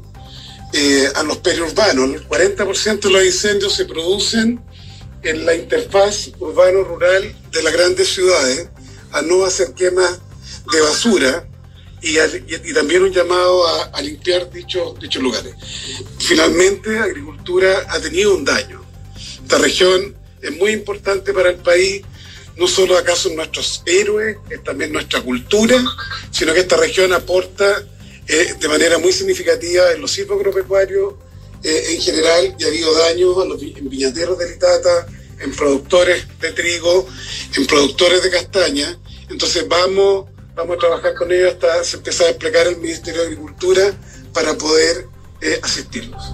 eh, 0.74 1.08
a 1.15 1.24
los 1.24 1.38
periurbanos, 1.38 2.10
el 2.10 2.27
40% 2.27 3.00
de 3.00 3.10
los 3.10 3.25
incendios 3.25 3.74
se 3.74 3.86
producen 3.86 4.62
en 5.24 5.46
la 5.46 5.55
interfaz 5.55 6.29
urbano-rural 6.39 7.36
de 7.51 7.63
las 7.63 7.74
grandes 7.74 8.13
ciudades, 8.13 8.69
a 9.12 9.22
no 9.22 9.43
hacer 9.43 9.74
quemas 9.74 10.19
de 10.72 10.81
basura, 10.81 11.49
y, 12.01 12.74
también 12.74 13.03
un 13.03 13.12
llamado 13.12 13.68
a, 13.68 14.01
limpiar 14.01 14.50
dichos, 14.51 15.00
dichos 15.00 15.22
lugares. 15.22 15.53
Finalmente, 16.20 16.98
agricultura 16.98 17.86
ha 17.89 18.00
tenido 18.00 18.36
un 18.36 18.46
daño. 18.46 18.82
Esta 19.44 19.58
región 19.58 20.15
es 20.41 20.58
muy 20.58 20.72
importante 20.72 21.34
para 21.34 21.50
el 21.50 21.58
país, 21.58 22.01
no 22.58 22.68
solo 22.68 22.98
acaso 22.98 23.29
nuestros 23.29 23.84
héroes, 23.86 24.38
es 24.50 24.63
también 24.63 24.91
nuestra 24.91 25.22
cultura, 25.22 25.84
sino 26.32 26.53
que 26.53 26.62
esta 26.62 26.77
región 26.77 27.13
aporta 27.13 27.84
eh, 28.27 28.53
de 28.60 28.68
manera 28.68 28.98
muy 29.00 29.12
significativa 29.12 29.91
en 29.91 30.01
los 30.01 30.12
ciclos 30.12 30.38
agropecuarios 30.38 31.15
eh, 31.63 31.84
en 31.89 32.01
general 32.01 32.56
y 32.58 32.63
ha 32.63 32.68
habido 32.68 32.94
daños 32.94 33.38
a 33.38 33.46
los 33.46 33.62
en 33.62 33.89
viñateros 33.89 34.38
de 34.38 34.51
Litata, 34.51 35.08
en 35.39 35.51
productores 35.51 36.25
de 36.39 36.51
trigo, 36.51 37.08
en 37.56 37.65
productores 37.65 38.22
de 38.24 38.29
castaña. 38.29 38.98
Entonces 39.29 39.68
vamos 39.68 40.28
Vamos 40.60 40.75
a 40.75 40.80
trabajar 40.80 41.13
con 41.16 41.32
ellos 41.32 41.54
hasta 41.54 41.86
se 41.86 41.96
empezar 41.96 42.25
a 42.25 42.30
desplegar 42.32 42.68
el 42.68 42.75
Ministerio 42.75 43.22
de 43.22 43.28
Agricultura 43.28 43.94
para 44.34 44.56
poder 44.56 45.08
eh, 45.39 45.58
asistirlos. 45.63 46.34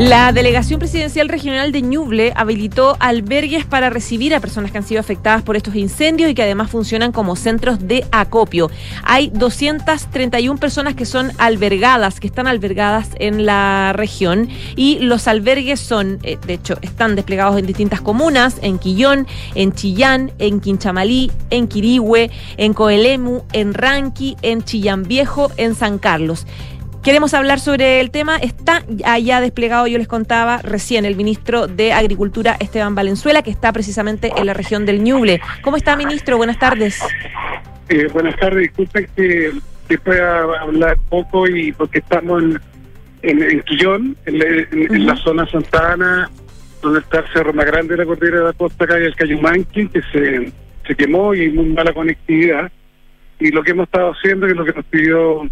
La 0.00 0.32
Delegación 0.32 0.78
Presidencial 0.78 1.28
Regional 1.28 1.72
de 1.72 1.82
Ñuble 1.82 2.32
habilitó 2.34 2.96
albergues 3.00 3.66
para 3.66 3.90
recibir 3.90 4.34
a 4.34 4.40
personas 4.40 4.72
que 4.72 4.78
han 4.78 4.86
sido 4.86 4.98
afectadas 4.98 5.42
por 5.42 5.56
estos 5.56 5.74
incendios 5.74 6.30
y 6.30 6.34
que 6.34 6.42
además 6.42 6.70
funcionan 6.70 7.12
como 7.12 7.36
centros 7.36 7.86
de 7.86 8.06
acopio. 8.10 8.70
Hay 9.04 9.28
231 9.28 10.58
personas 10.58 10.94
que 10.94 11.04
son 11.04 11.32
albergadas, 11.36 12.18
que 12.18 12.28
están 12.28 12.46
albergadas 12.46 13.10
en 13.16 13.44
la 13.44 13.92
región 13.94 14.48
y 14.74 15.00
los 15.00 15.28
albergues 15.28 15.80
son, 15.80 16.18
eh, 16.22 16.38
de 16.46 16.54
hecho, 16.54 16.78
están 16.80 17.14
desplegados 17.14 17.58
en 17.58 17.66
distintas 17.66 18.00
comunas, 18.00 18.56
en 18.62 18.78
Quillón, 18.78 19.26
en 19.54 19.74
Chillán, 19.74 20.32
en 20.38 20.60
Quinchamalí, 20.60 21.30
en 21.50 21.68
Quirihue, 21.68 22.30
en 22.56 22.72
Coelemu, 22.72 23.42
en 23.52 23.74
Ranqui, 23.74 24.38
en 24.40 24.64
Chillán 24.64 25.02
Viejo, 25.02 25.52
en 25.58 25.74
San 25.74 25.98
Carlos. 25.98 26.46
Queremos 27.02 27.32
hablar 27.32 27.60
sobre 27.60 28.00
el 28.00 28.10
tema. 28.10 28.36
Está 28.36 28.84
allá 29.06 29.40
desplegado, 29.40 29.86
yo 29.86 29.96
les 29.96 30.06
contaba 30.06 30.58
recién, 30.58 31.06
el 31.06 31.16
ministro 31.16 31.66
de 31.66 31.94
Agricultura, 31.94 32.56
Esteban 32.60 32.94
Valenzuela, 32.94 33.42
que 33.42 33.50
está 33.50 33.72
precisamente 33.72 34.30
en 34.36 34.44
la 34.44 34.52
región 34.52 34.84
del 34.84 35.02
Ñuble. 35.02 35.40
¿Cómo 35.62 35.78
está, 35.78 35.96
ministro? 35.96 36.36
Buenas 36.36 36.58
tardes. 36.58 37.00
Eh, 37.88 38.06
buenas 38.12 38.36
tardes. 38.36 38.64
Disculpen 38.64 39.08
que, 39.16 39.50
que, 39.88 39.98
pueda 39.98 40.60
hablar 40.60 40.98
poco 41.08 41.48
y 41.48 41.72
porque 41.72 42.00
estamos 42.00 42.42
en, 42.42 43.42
en, 43.42 43.62
Quillón, 43.62 44.14
en, 44.26 45.06
la 45.06 45.16
zona 45.16 45.46
Santana, 45.46 46.30
donde 46.82 47.00
está 47.00 47.20
el 47.20 47.28
Cerro 47.32 47.54
más 47.54 47.64
grande 47.64 47.94
de 47.94 48.04
la 48.04 48.04
cordillera 48.04 48.40
de 48.40 48.44
la 48.44 48.52
costa, 48.52 48.84
acá 48.84 48.98
el 48.98 49.16
Cayumanqui, 49.16 49.88
que 49.88 50.02
se, 50.12 50.52
se 50.86 50.94
quemó 50.94 51.34
y 51.34 51.48
muy 51.48 51.64
mala 51.70 51.94
conectividad. 51.94 52.70
Y 53.38 53.52
lo 53.52 53.62
que 53.62 53.70
hemos 53.70 53.84
estado 53.84 54.12
haciendo, 54.12 54.44
que 54.44 54.52
es 54.52 54.58
lo 54.58 54.66
que 54.66 54.74
nos 54.74 54.84
pidió 54.84 55.48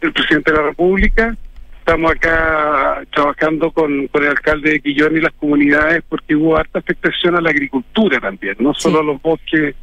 el 0.00 0.12
presidente 0.12 0.50
de 0.50 0.56
la 0.56 0.64
República. 0.64 1.36
Estamos 1.78 2.12
acá 2.12 3.02
trabajando 3.12 3.70
con, 3.72 4.06
con 4.08 4.22
el 4.22 4.30
alcalde 4.30 4.72
de 4.72 4.80
Quillón 4.80 5.16
y 5.16 5.20
las 5.20 5.32
comunidades 5.32 6.02
porque 6.08 6.36
hubo 6.36 6.56
harta 6.56 6.78
afectación 6.78 7.36
a 7.36 7.40
la 7.40 7.50
agricultura 7.50 8.20
también, 8.20 8.56
no 8.60 8.74
solo 8.74 9.00
a 9.00 9.02
los 9.04 9.20
bosques. 9.20 9.74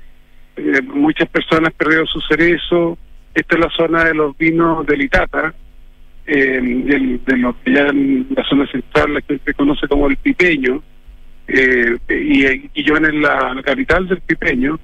Eh, 0.55 0.81
muchas 0.83 1.27
personas 1.29 1.73
perdieron 1.73 2.07
su 2.07 2.21
cerezo. 2.21 2.97
Esta 3.33 3.55
es 3.55 3.61
la 3.61 3.69
zona 3.71 4.03
de 4.05 4.13
los 4.13 4.37
vinos 4.37 4.85
del 4.85 5.01
Itata, 5.01 5.53
eh, 6.25 7.19
de 7.25 7.37
lo 7.37 7.55
que 7.61 7.73
ya 7.73 7.87
en 7.87 8.27
la 8.35 8.43
zona 8.45 8.65
central 8.67 9.13
la 9.13 9.21
gente 9.21 9.53
conoce 9.53 9.87
como 9.87 10.07
el 10.07 10.17
Pipeño. 10.17 10.81
Eh, 11.47 11.97
y 12.09 12.69
Quillón 12.69 13.05
es 13.05 13.13
la, 13.15 13.61
capital 13.63 14.07
del 14.07 14.21
Pipeño 14.21 14.79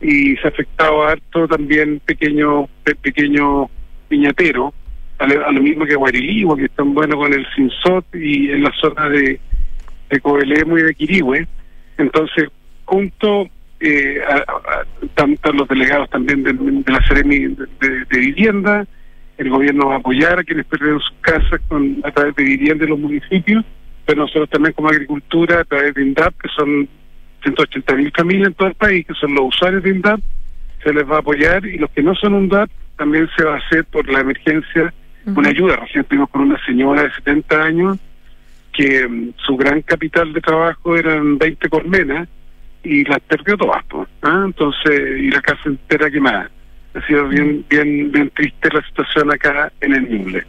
y 0.00 0.36
se 0.36 0.46
ha 0.46 0.50
afectado 0.50 1.04
harto 1.04 1.48
también 1.48 2.00
pequeño 2.04 2.68
pequeño 3.02 3.68
piñatero, 4.08 4.72
a 5.18 5.26
lo, 5.26 5.62
mismo 5.62 5.86
que 5.86 5.94
Guariligua, 5.94 6.56
que 6.56 6.66
están 6.66 6.92
buenos 6.92 7.16
con 7.16 7.32
el 7.32 7.46
Sinsot 7.54 8.04
y 8.14 8.50
en 8.50 8.64
la 8.64 8.72
zona 8.72 9.08
de, 9.08 9.40
de 10.10 10.20
Coelemo 10.20 10.78
y 10.78 10.82
de 10.82 10.94
Quirihue. 10.94 11.46
Entonces, 11.96 12.48
junto 12.84 13.48
eh, 13.80 14.20
a, 14.26 15.52
los 15.52 15.68
delegados 15.68 16.10
también 16.10 16.42
de, 16.42 16.52
la 16.90 17.06
Seremi 17.06 17.38
de, 17.38 18.18
Vivienda, 18.18 18.86
el 19.38 19.50
gobierno 19.50 19.88
va 19.88 19.94
a 19.94 19.98
apoyar 19.98 20.38
a 20.38 20.44
quienes 20.44 20.66
perdieron 20.66 21.00
sus 21.00 21.14
casas 21.20 21.60
a 22.04 22.10
través 22.10 22.34
de 22.36 22.44
vivienda 22.44 22.84
en 22.84 22.90
los 22.90 22.98
municipios, 22.98 23.64
pero 24.04 24.22
nosotros 24.22 24.48
también 24.50 24.72
como 24.74 24.88
agricultura 24.88 25.60
a 25.60 25.64
través 25.64 25.94
de 25.94 26.02
INDAP, 26.02 26.34
que 26.40 26.48
son 26.56 26.88
180 27.42 27.94
mil 27.96 28.12
familias 28.12 28.48
en 28.48 28.54
todo 28.54 28.68
el 28.68 28.74
país, 28.74 29.06
que 29.06 29.14
son 29.14 29.34
los 29.34 29.46
usuarios 29.48 29.82
de 29.82 29.90
INDAP, 29.90 30.20
se 30.82 30.92
les 30.92 31.10
va 31.10 31.16
a 31.16 31.20
apoyar 31.20 31.66
y 31.66 31.78
los 31.78 31.90
que 31.90 32.02
no 32.02 32.14
son 32.14 32.34
INDAP 32.34 32.70
también 32.96 33.28
se 33.36 33.44
va 33.44 33.54
a 33.54 33.58
hacer 33.58 33.84
por 33.84 34.08
la 34.08 34.20
emergencia 34.20 34.92
una 35.26 35.48
ayuda. 35.48 35.76
Recién 35.76 36.02
estuvimos 36.02 36.30
con 36.30 36.42
una 36.42 36.64
señora 36.64 37.02
de 37.02 37.12
70 37.12 37.62
años 37.62 37.98
que 38.72 39.06
mm, 39.08 39.32
su 39.44 39.56
gran 39.56 39.82
capital 39.82 40.32
de 40.32 40.40
trabajo 40.40 40.96
eran 40.96 41.38
20 41.38 41.68
colmenas 41.68 42.28
y 42.82 43.04
las 43.04 43.20
perdió 43.20 43.56
todas, 43.56 43.84
pues, 43.88 44.08
¿ah? 44.22 44.42
entonces, 44.44 45.18
y 45.18 45.30
la 45.30 45.40
casa 45.40 45.62
entera 45.66 46.10
quemada. 46.10 46.50
Ha 46.94 47.06
sido 47.06 47.28
bien, 47.28 47.64
bien, 47.68 48.12
bien 48.12 48.30
triste 48.30 48.68
la 48.72 48.82
situación 48.86 49.32
acá 49.32 49.72
en 49.80 49.94
el 49.94 50.08
Ñuble. 50.08 50.46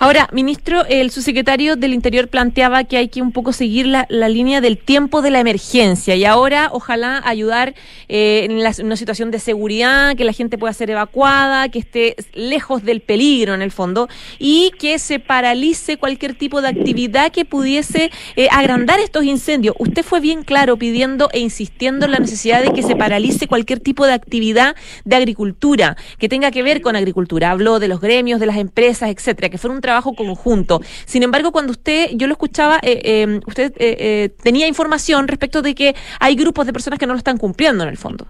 Ahora, 0.00 0.28
ministro, 0.32 0.84
el 0.86 1.10
subsecretario 1.10 1.74
del 1.74 1.92
Interior 1.92 2.28
planteaba 2.28 2.84
que 2.84 2.96
hay 2.96 3.08
que 3.08 3.20
un 3.20 3.32
poco 3.32 3.52
seguir 3.52 3.86
la, 3.86 4.06
línea 4.28 4.60
del 4.60 4.78
tiempo 4.78 5.22
de 5.22 5.30
la 5.30 5.40
emergencia 5.40 6.14
y 6.14 6.24
ahora 6.24 6.68
ojalá 6.72 7.20
ayudar 7.24 7.74
eh, 8.08 8.46
en, 8.48 8.86
una 8.86 8.96
situación 8.96 9.30
de 9.30 9.40
seguridad, 9.40 10.14
que 10.16 10.24
la 10.24 10.32
gente 10.32 10.58
pueda 10.58 10.72
ser 10.72 10.90
evacuada, 10.90 11.68
que 11.68 11.80
esté 11.80 12.14
lejos 12.34 12.84
del 12.84 13.00
peligro 13.00 13.54
en 13.54 13.62
el 13.62 13.72
fondo 13.72 14.08
y 14.38 14.70
que 14.78 14.98
se 14.98 15.18
paralice 15.18 15.96
cualquier 15.96 16.34
tipo 16.34 16.60
de 16.60 16.68
actividad 16.68 17.32
que 17.32 17.44
pudiese 17.44 18.10
eh, 18.36 18.48
agrandar 18.52 19.00
estos 19.00 19.24
incendios. 19.24 19.74
Usted 19.78 20.04
fue 20.04 20.20
bien 20.20 20.44
claro 20.44 20.76
pidiendo 20.76 21.28
e 21.32 21.40
insistiendo 21.40 22.06
en 22.06 22.12
la 22.12 22.18
necesidad 22.18 22.62
de 22.62 22.72
que 22.72 22.82
se 22.82 22.94
paralice 22.94 23.48
cualquier 23.48 23.80
tipo 23.80 24.06
de 24.06 24.12
actividad 24.12 24.76
de 25.04 25.16
agricultura 25.16 25.96
que 26.18 26.28
tenga 26.28 26.50
que 26.50 26.62
ver 26.62 26.82
con 26.82 26.94
agricultura. 26.94 27.50
Habló 27.50 27.78
de 27.80 27.88
los 27.88 28.00
gremios, 28.00 28.38
de 28.38 28.46
las 28.46 28.58
empresas, 28.58 29.10
etcétera 29.10 29.47
que 29.50 29.58
fuera 29.58 29.74
un 29.74 29.80
trabajo 29.80 30.14
conjunto. 30.14 30.80
Sin 31.06 31.22
embargo, 31.22 31.52
cuando 31.52 31.72
usted, 31.72 32.10
yo 32.14 32.26
lo 32.26 32.32
escuchaba, 32.32 32.78
eh, 32.82 33.00
eh, 33.04 33.40
usted 33.46 33.72
eh, 33.78 34.30
tenía 34.42 34.66
información 34.66 35.28
respecto 35.28 35.62
de 35.62 35.74
que 35.74 35.94
hay 36.20 36.36
grupos 36.36 36.66
de 36.66 36.72
personas 36.72 36.98
que 36.98 37.06
no 37.06 37.12
lo 37.12 37.18
están 37.18 37.38
cumpliendo 37.38 37.84
en 37.84 37.90
el 37.90 37.96
fondo. 37.96 38.26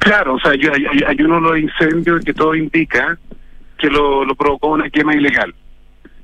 Claro, 0.00 0.34
o 0.34 0.40
sea, 0.40 0.52
hay, 0.52 0.60
hay, 1.06 1.22
uno 1.22 1.36
de 1.36 1.40
los 1.40 1.58
incendios 1.58 2.24
que 2.24 2.32
todo 2.32 2.54
indica 2.54 3.18
que 3.76 3.88
lo, 3.88 4.26
provocó 4.36 4.68
una 4.68 4.88
quema 4.90 5.14
ilegal. 5.14 5.54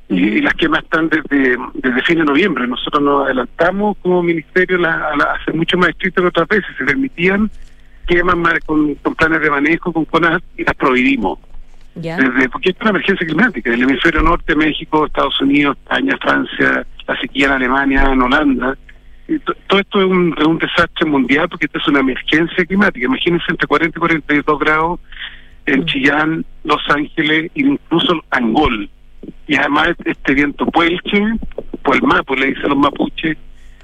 Y, 0.08 0.40
las 0.40 0.54
quemas 0.54 0.84
están 0.84 1.08
desde, 1.08 1.56
desde 1.75 2.02
fin 2.02 2.18
de 2.18 2.25
noviembre. 2.25 2.66
Nosotros 2.66 3.02
nos 3.02 3.25
adelantamos 3.25 3.96
como 4.02 4.23
ministerio 4.23 4.78
la, 4.78 5.14
la, 5.16 5.25
hace 5.34 5.52
mucho 5.52 5.76
más 5.76 5.90
estricto 5.90 6.23
que 6.23 6.28
otras 6.28 6.49
veces. 6.49 6.70
Se 6.78 6.84
permitían 6.84 7.50
quemas 8.06 8.37
con, 8.66 8.94
con 8.96 9.14
planes 9.14 9.40
de 9.40 9.50
manejo, 9.50 9.92
con 9.92 10.04
CONAS, 10.04 10.42
y 10.56 10.64
las 10.64 10.75
prohibimos 10.75 11.38
porque 12.51 12.71
es 12.71 12.77
una 12.81 12.91
emergencia 12.91 13.27
climática. 13.27 13.71
En 13.71 13.77
el 13.77 13.83
hemisferio 13.83 14.23
norte, 14.23 14.55
México, 14.55 15.07
Estados 15.07 15.41
Unidos, 15.41 15.77
España, 15.83 16.17
Francia, 16.21 16.87
la 17.07 17.21
sequía 17.21 17.47
en 17.47 17.53
Alemania, 17.53 18.03
en 18.13 18.23
Holanda. 18.23 18.77
todo 19.67 19.81
esto 19.81 20.01
es 20.01 20.07
un, 20.07 20.35
un, 20.47 20.59
desastre 20.59 21.07
mundial 21.07 21.49
porque 21.49 21.67
esta 21.67 21.79
es 21.79 21.89
una 21.89 22.01
emergencia 22.01 22.65
climática. 22.65 23.07
Imagínense 23.07 23.45
entre 23.49 23.67
40 23.67 23.99
y 23.99 24.01
42 24.01 24.59
grados 24.59 25.01
en 25.67 25.81
mm. 25.81 25.87
Chillán, 25.87 26.45
Los 26.65 26.83
Ángeles, 26.89 27.51
incluso 27.55 28.23
Angol. 28.31 28.89
Y 29.47 29.57
además 29.57 29.91
este 30.05 30.35
viento 30.35 30.67
puelche, 30.67 31.23
puelmapo, 31.83 32.35
le 32.35 32.47
dicen 32.49 32.71
los 32.71 32.79
mapuches, 32.79 33.37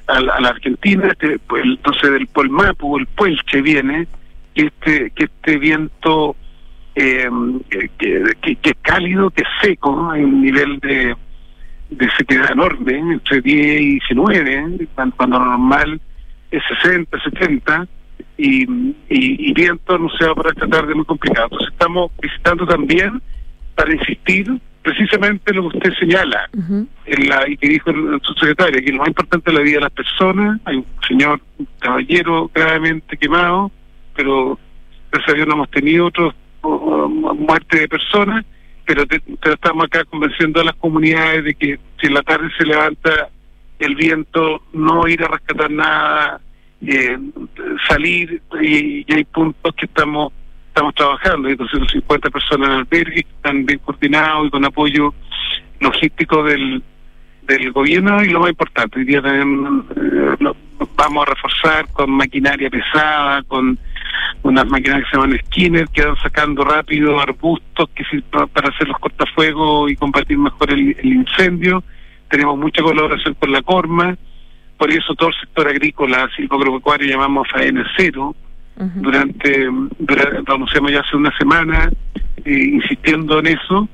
a 0.07 0.21
la, 0.21 0.49
Argentina, 0.49 1.09
este, 1.09 1.38
pues, 1.38 1.64
entonces 1.64 2.11
del 2.11 2.26
puelmapo, 2.26 2.99
el 2.99 3.07
puelche 3.07 3.62
viene, 3.62 4.09
que 4.55 4.62
este, 4.62 5.11
que 5.11 5.25
este 5.25 5.59
viento 5.59 6.35
eh, 6.94 7.28
que, 7.68 7.90
que, 7.99 8.70
es 8.70 8.76
cálido, 8.82 9.30
que 9.30 9.42
es 9.42 9.49
seco, 9.62 10.11
hay 10.11 10.23
un 10.23 10.42
nivel 10.42 10.78
de, 10.80 11.14
de 11.90 12.11
sequedad 12.16 12.52
enorme, 12.52 12.99
entre 12.99 13.40
10 13.40 13.80
y 13.80 13.87
19, 13.92 14.88
cuando, 15.16 15.38
normal 15.38 16.00
es 16.50 16.62
60, 16.82 17.23
70, 17.23 17.87
y, 18.37 18.66
y, 19.09 19.52
viento 19.52 19.99
no 19.99 20.09
se 20.11 20.26
va 20.26 20.35
para 20.35 20.50
esta 20.50 20.66
tarde 20.66 20.94
muy 20.94 21.04
complicado. 21.04 21.49
Entonces 21.50 21.73
estamos 21.73 22.11
visitando 22.20 22.66
también 22.66 23.23
para 23.75 23.92
insistir 23.94 24.61
precisamente 24.82 25.52
lo 25.52 25.68
que 25.68 25.78
usted 25.78 25.92
señala 25.99 26.49
en 27.06 27.28
la, 27.28 27.49
y 27.49 27.56
que 27.56 27.68
dijo 27.68 27.90
el, 27.90 28.20
subsecretario, 28.23 28.82
que 28.82 28.92
lo 28.92 28.99
más 28.99 29.09
importante 29.09 29.50
es 29.50 29.56
la 29.56 29.62
vida 29.62 29.76
de 29.76 29.82
las 29.82 29.92
personas. 29.92 30.61
Hay 30.64 30.76
un 30.76 30.87
señor, 31.06 31.40
un 31.59 31.68
caballero 31.78 32.50
gravemente 32.54 33.16
quemado, 33.16 33.70
pero 34.16 34.59
gracias 35.12 35.32
a 35.32 35.37
Dios 35.37 35.49
no 35.49 35.54
hemos 35.54 35.70
tenido 35.70 36.06
otros 36.06 36.35
muerte 36.62 37.81
de 37.81 37.88
personas, 37.88 38.45
pero, 38.85 39.05
estamos 39.45 39.85
acá 39.85 40.05
convenciendo 40.05 40.61
a 40.61 40.64
las 40.64 40.75
comunidades 40.76 41.45
de 41.45 41.55
que 41.55 41.79
si 42.00 42.07
en 42.07 42.14
la 42.14 42.23
tarde 42.23 42.49
se 42.59 42.64
levanta 42.64 43.29
el 43.79 43.95
viento, 43.95 44.62
no 44.73 45.07
ir 45.09 45.23
a 45.23 45.29
rescatar 45.29 45.71
nada, 45.71 46.40
eh, 46.87 47.19
salir, 47.88 48.43
y, 48.61 49.12
hay 49.12 49.25
puntos 49.25 49.75
que 49.75 49.87
estamos 49.87 50.33
estamos 50.69 50.95
trabajando, 50.95 51.49
hay 51.49 51.57
250 51.57 52.31
personas 52.31 52.69
en 52.69 52.75
albergue, 52.75 53.25
que 53.25 53.31
están 53.31 53.67
bien 53.67 53.81
coordinados 53.81 54.47
y 54.47 54.50
con 54.50 54.64
apoyo 54.64 55.12
logístico 55.81 56.45
del, 56.45 56.83
del 57.43 57.73
gobierno 57.73 58.23
y 58.23 58.29
lo 58.29 58.40
más 58.40 58.50
importante, 58.50 59.00
hoy 59.00 59.05
día 59.05 59.21
también 59.21 59.85
eh, 59.97 60.52
vamos 60.97 61.26
a 61.26 61.31
reforzar 61.31 61.88
con 61.88 62.11
maquinaria 62.12 62.71
pesada, 62.71 63.43
con 63.45 63.79
unas 64.42 64.66
máquinas 64.66 65.01
que 65.01 65.11
se 65.11 65.16
llaman 65.16 65.38
Skinner, 65.46 65.88
que 65.88 66.05
van 66.05 66.16
sacando 66.16 66.64
rápido 66.64 67.20
arbustos 67.20 67.88
que 67.94 68.05
para 68.31 68.68
hacer 68.68 68.88
los 68.88 68.99
cortafuegos 68.99 69.90
y 69.90 69.96
combatir 69.96 70.38
mejor 70.38 70.73
el, 70.73 70.96
incendio. 71.03 71.83
Tenemos 72.29 72.59
mucha 72.59 72.83
colaboración 72.83 73.35
con 73.35 73.53
la 73.53 73.62
Corma, 73.62 74.16
por 74.79 74.90
eso 74.90 75.14
todo 75.14 75.29
el 75.31 75.35
sector 75.35 75.68
agrícola, 75.68 76.29
silvoagropecuario, 76.37 77.09
llamamos 77.09 77.49
faena 77.49 77.87
cero. 77.96 78.35
Durante, 78.77 79.68
durante, 79.99 80.42
lo 80.46 80.55
anunciamos 80.55 80.90
ya 80.90 81.01
hace 81.01 81.14
una 81.14 81.37
semana, 81.37 81.90
eh, 82.46 82.70
insistiendo 82.73 83.40
en 83.40 83.49
eso, 83.49 83.87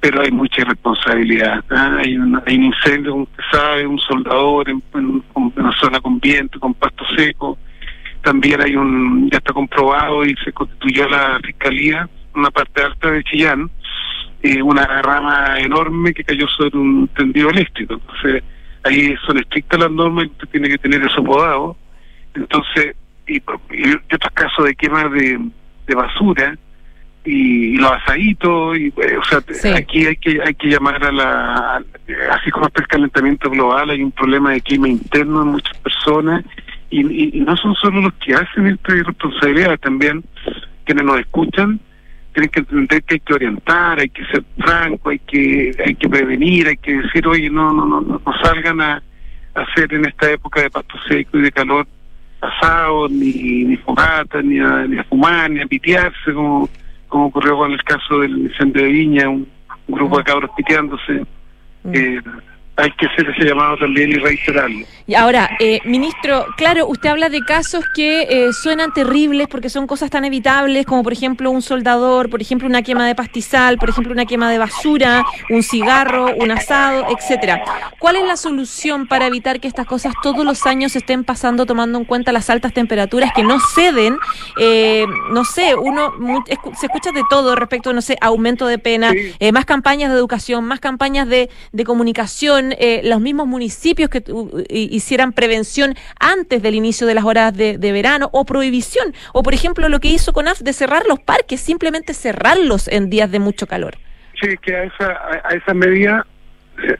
pero 0.00 0.22
hay 0.22 0.30
mucha 0.30 0.62
irresponsabilidad. 0.62 1.62
¿ah? 1.68 1.96
Hay, 1.98 2.16
un, 2.16 2.40
hay, 2.46 2.56
un, 2.56 2.64
incendio, 2.64 3.12
como 3.12 3.24
usted 3.24 3.42
sabe, 3.50 3.86
un 3.86 3.98
soldador 3.98 4.70
en, 4.70 4.82
en 4.94 5.22
una 5.34 5.72
zona 5.78 6.00
con 6.00 6.18
viento, 6.20 6.58
con 6.58 6.72
pasto 6.72 7.04
seco, 7.14 7.58
también 8.24 8.60
hay 8.60 8.74
un, 8.74 9.30
ya 9.30 9.38
está 9.38 9.52
comprobado 9.52 10.24
y 10.24 10.34
se 10.44 10.52
constituyó 10.52 11.08
la 11.08 11.38
fiscalía, 11.44 12.08
una 12.34 12.50
parte 12.50 12.82
alta 12.82 13.10
de 13.10 13.22
Chillán, 13.22 13.70
eh, 14.42 14.60
una 14.62 14.84
rama 15.02 15.58
enorme 15.58 16.12
que 16.12 16.24
cayó 16.24 16.48
sobre 16.48 16.76
un 16.76 17.06
tendido 17.08 17.50
eléctrico. 17.50 17.94
Entonces, 17.94 18.42
ahí 18.82 19.14
son 19.26 19.38
estrictas 19.38 19.78
las 19.78 19.90
normas 19.90 20.24
y 20.24 20.28
usted 20.30 20.48
tiene 20.48 20.68
que 20.68 20.78
tener 20.78 21.02
eso 21.02 21.22
podado. 21.22 21.76
Entonces, 22.34 22.96
y, 23.28 23.40
otros 23.40 24.32
casos 24.32 24.64
de 24.64 24.74
quema 24.74 25.08
de, 25.08 25.38
basura 25.94 26.56
y, 27.24 27.76
los 27.76 27.92
asaditos, 27.92 28.78
y, 28.78 28.86
eh, 28.86 29.18
o 29.18 29.24
sea, 29.24 29.38
aquí 29.76 30.06
hay 30.06 30.16
que 30.16 30.40
hay 30.42 30.54
que 30.54 30.68
llamar 30.68 31.04
a 31.04 31.12
la, 31.12 31.82
así 32.32 32.50
como 32.50 32.66
está 32.66 32.82
el 32.82 32.88
calentamiento 32.88 33.50
global, 33.50 33.90
hay 33.90 34.02
un 34.02 34.12
problema 34.12 34.52
de 34.52 34.60
quema 34.60 34.88
interno 34.88 35.42
en 35.42 35.48
muchas 35.48 35.76
personas 35.78 36.44
y, 37.00 37.40
no 37.40 37.56
son 37.56 37.74
solo 37.74 38.00
los 38.02 38.12
que 38.14 38.34
hacen 38.34 38.66
esta 38.66 38.94
irresponsabilidad, 38.94 39.78
también 39.80 40.24
quienes 40.84 41.04
nos 41.04 41.18
escuchan 41.20 41.80
tienen 42.32 42.50
que 42.50 42.60
entender 42.60 43.02
que 43.04 43.14
hay 43.14 43.20
que 43.20 43.34
orientar, 43.34 44.00
hay 44.00 44.08
que 44.08 44.24
ser 44.26 44.44
franco, 44.58 45.10
hay 45.10 45.20
que 45.20 45.72
hay 45.84 45.94
que 45.94 46.08
prevenir, 46.08 46.66
hay 46.66 46.76
que 46.76 46.98
decir, 46.98 47.26
oye, 47.26 47.48
no 47.48 47.72
no 47.72 47.86
no 47.86 48.00
no, 48.00 48.20
salgan 48.42 48.80
a, 48.80 49.02
hacer 49.54 49.94
en 49.94 50.04
esta 50.06 50.30
época 50.32 50.62
de 50.62 50.70
pasto 50.70 50.96
seco 51.06 51.38
y 51.38 51.42
de 51.42 51.52
calor 51.52 51.86
asados, 52.40 53.10
ni, 53.10 53.64
ni 53.64 53.76
fogatas, 53.76 54.44
ni 54.44 54.58
a, 54.58 54.84
ni 54.86 54.98
a 54.98 55.04
fumar, 55.04 55.50
ni 55.50 55.60
a 55.60 55.66
pitearse, 55.66 56.32
como, 56.34 56.68
como 57.08 57.26
ocurrió 57.26 57.56
con 57.56 57.72
el 57.72 57.82
caso 57.84 58.18
del 58.20 58.36
incendio 58.36 58.82
de 58.82 58.88
Viña, 58.88 59.28
un, 59.28 59.48
grupo 59.86 60.18
de 60.18 60.24
cabros 60.24 60.50
piteándose. 60.56 61.24
Eh, 61.92 62.20
hay 62.76 62.90
que 62.92 63.06
hacer 63.06 63.28
ese 63.30 63.44
llamado 63.44 63.76
también 63.76 64.10
y 64.10 64.14
reiterarlo. 64.14 64.84
Y 65.06 65.14
ahora, 65.14 65.50
eh, 65.60 65.80
ministro, 65.84 66.46
claro, 66.56 66.88
usted 66.88 67.10
habla 67.10 67.28
de 67.28 67.40
casos 67.42 67.84
que 67.94 68.22
eh, 68.22 68.52
suenan 68.52 68.92
terribles 68.92 69.48
porque 69.48 69.68
son 69.68 69.86
cosas 69.86 70.10
tan 70.10 70.24
evitables 70.24 70.86
como 70.86 71.02
por 71.02 71.12
ejemplo 71.12 71.50
un 71.50 71.62
soldador, 71.62 72.30
por 72.30 72.40
ejemplo 72.40 72.66
una 72.66 72.82
quema 72.82 73.06
de 73.06 73.14
pastizal, 73.14 73.78
por 73.78 73.90
ejemplo 73.90 74.12
una 74.12 74.24
quema 74.24 74.50
de 74.50 74.58
basura, 74.58 75.24
un 75.50 75.62
cigarro, 75.62 76.34
un 76.36 76.50
asado, 76.50 77.06
etcétera. 77.16 77.62
¿Cuál 77.98 78.16
es 78.16 78.24
la 78.24 78.36
solución 78.36 79.06
para 79.06 79.26
evitar 79.26 79.60
que 79.60 79.68
estas 79.68 79.86
cosas 79.86 80.14
todos 80.22 80.44
los 80.44 80.66
años 80.66 80.96
estén 80.96 81.22
pasando 81.22 81.66
tomando 81.66 81.98
en 81.98 82.04
cuenta 82.04 82.32
las 82.32 82.50
altas 82.50 82.72
temperaturas 82.72 83.32
que 83.34 83.44
no 83.44 83.58
ceden? 83.60 84.16
Eh, 84.58 85.04
no 85.30 85.44
sé, 85.44 85.74
uno 85.74 86.14
se 86.76 86.86
escucha 86.86 87.12
de 87.12 87.22
todo 87.30 87.54
respecto, 87.54 87.92
no 87.92 88.00
sé, 88.00 88.16
aumento 88.20 88.66
de 88.66 88.78
pena, 88.78 89.12
más 89.52 89.64
campañas 89.64 90.10
de 90.10 90.16
educación, 90.16 90.64
más 90.64 90.80
campañas 90.80 91.28
de, 91.28 91.50
de 91.72 91.84
comunicación 91.84 92.63
eh, 92.72 93.00
los 93.04 93.20
mismos 93.20 93.46
municipios 93.46 94.10
que 94.10 94.22
hicieran 94.68 95.32
prevención 95.32 95.94
antes 96.18 96.62
del 96.62 96.74
inicio 96.74 97.06
de 97.06 97.14
las 97.14 97.24
horas 97.24 97.56
de, 97.56 97.78
verano 97.92 98.30
o 98.32 98.44
prohibición. 98.44 99.14
O, 99.32 99.42
por 99.42 99.54
ejemplo, 99.54 99.88
lo 99.88 100.00
que 100.00 100.08
hizo 100.08 100.32
CONAF 100.32 100.60
de 100.60 100.72
cerrar 100.72 101.04
los 101.06 101.20
parques, 101.20 101.60
simplemente 101.60 102.14
cerrarlos 102.14 102.88
en 102.88 103.10
días 103.10 103.30
de 103.30 103.38
mucho 103.38 103.66
calor. 103.66 103.96
Sí, 104.40 104.56
que 104.62 104.74
a 104.74 104.84
esa, 104.84 105.06
a, 105.44 105.54
esa 105.54 105.74
medida, 105.74 106.26
eh, 106.82 106.96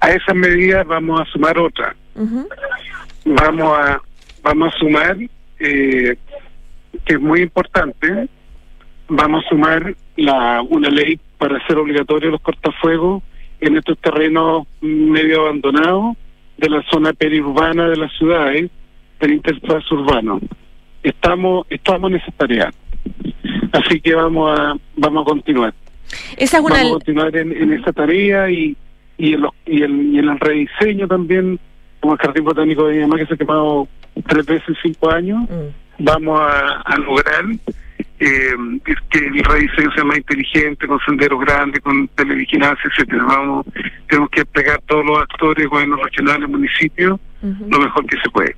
a 0.00 0.10
esa 0.10 0.34
medida 0.34 0.82
vamos 0.84 1.20
a 1.20 1.24
sumar 1.26 1.58
otra. 1.58 1.94
Vamos 3.24 3.78
a 3.78 4.00
vamos 4.42 4.74
a 4.74 4.78
sumar 4.78 5.16
eh, 5.58 6.16
que 7.04 7.14
es 7.14 7.20
muy 7.20 7.42
importante 7.42 8.28
vamos 9.10 9.44
a 9.44 9.48
sumar 9.48 9.94
la, 10.16 10.62
una 10.62 10.88
ley 10.88 11.20
para 11.38 11.58
hacer 11.58 11.76
obligatorio 11.76 12.30
los 12.30 12.40
cortafuegos 12.40 13.22
en 13.60 13.76
estos 13.76 13.98
terrenos 13.98 14.66
medio 14.80 15.42
abandonados 15.42 16.16
de 16.56 16.68
la 16.68 16.82
zona 16.90 17.12
periurbana 17.12 17.88
de 17.88 17.96
las 17.96 18.12
ciudades, 18.16 18.70
del 19.20 19.32
interfaz 19.32 19.90
urbano. 19.92 20.40
Estamos, 21.02 21.66
estamos 21.70 22.10
en 22.10 22.16
esa 22.18 22.32
tarea. 22.32 22.72
Así 23.72 24.00
que 24.00 24.14
vamos 24.14 24.58
a, 24.58 24.74
vamos 24.96 25.22
a 25.22 25.24
continuar. 25.24 25.74
Esa 26.36 26.58
es 26.58 26.64
una... 26.64 26.74
Vamos 26.76 26.90
a 26.90 26.94
continuar 26.94 27.36
en, 27.36 27.72
esa 27.72 27.92
tarea 27.92 28.50
y, 28.50 28.76
y, 29.16 29.34
en 29.34 29.46
y, 29.66 29.82
el, 29.82 30.14
y 30.14 30.18
en 30.18 30.28
el 30.28 30.40
rediseño 30.40 31.06
también, 31.08 31.58
como 32.00 32.14
el 32.14 32.18
Jardín 32.18 32.44
Botánico 32.44 32.86
de 32.86 32.94
Dinamarca 32.94 33.24
que 33.24 33.28
se 33.28 33.34
ha 33.34 33.38
quemado 33.38 33.88
tres 34.26 34.44
veces 34.46 34.68
en 34.68 34.76
cinco 34.82 35.10
años, 35.10 35.42
mm. 35.48 36.04
vamos 36.04 36.40
a, 36.40 36.80
a 36.80 36.98
lograr 36.98 37.44
eh, 38.20 38.54
que 39.10 39.18
el 39.18 39.42
rediseño 39.42 39.90
sea 39.94 40.04
más 40.04 40.18
inteligente, 40.18 40.86
con 40.86 41.00
senderos 41.00 41.40
grandes, 41.40 41.80
con 41.80 42.06
televigilancia, 42.08 42.90
etcétera. 42.90 43.24
Vamos, 43.24 43.66
tenemos 44.08 44.30
que 44.30 44.44
pegar 44.44 44.80
todos 44.86 45.04
los 45.04 45.18
actores, 45.18 45.66
gobiernos 45.68 46.00
regionales, 46.02 46.48
municipios, 46.48 47.18
lo 47.42 47.78
mejor 47.78 48.06
que 48.06 48.20
se 48.20 48.28
puede. 48.30 48.54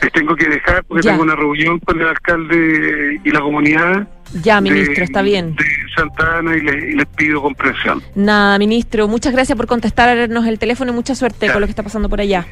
Les 0.00 0.10
tengo 0.12 0.34
que 0.34 0.48
dejar 0.48 0.82
porque 0.84 1.06
tengo 1.06 1.22
una 1.22 1.36
reunión 1.36 1.78
con 1.80 2.00
el 2.00 2.08
alcalde 2.08 3.20
y 3.22 3.30
la 3.30 3.40
comunidad. 3.40 4.08
Ya, 4.42 4.60
ministro, 4.62 5.04
está 5.04 5.20
bien. 5.20 5.54
De 5.54 5.64
Santa 5.94 6.38
Ana 6.38 6.56
y, 6.56 6.62
les 6.94 7.06
pido 7.16 7.42
comprensión. 7.42 8.02
Nada, 8.14 8.58
ministro, 8.58 9.06
muchas 9.08 9.34
gracias 9.34 9.56
por 9.56 9.66
contestarnos 9.66 10.46
el 10.46 10.58
teléfono 10.58 10.92
y 10.92 10.94
mucha 10.94 11.14
suerte 11.14 11.52
con 11.52 11.60
lo 11.60 11.66
que 11.66 11.72
está 11.72 11.82
pasando 11.82 12.08
por 12.08 12.20
allá. 12.20 12.46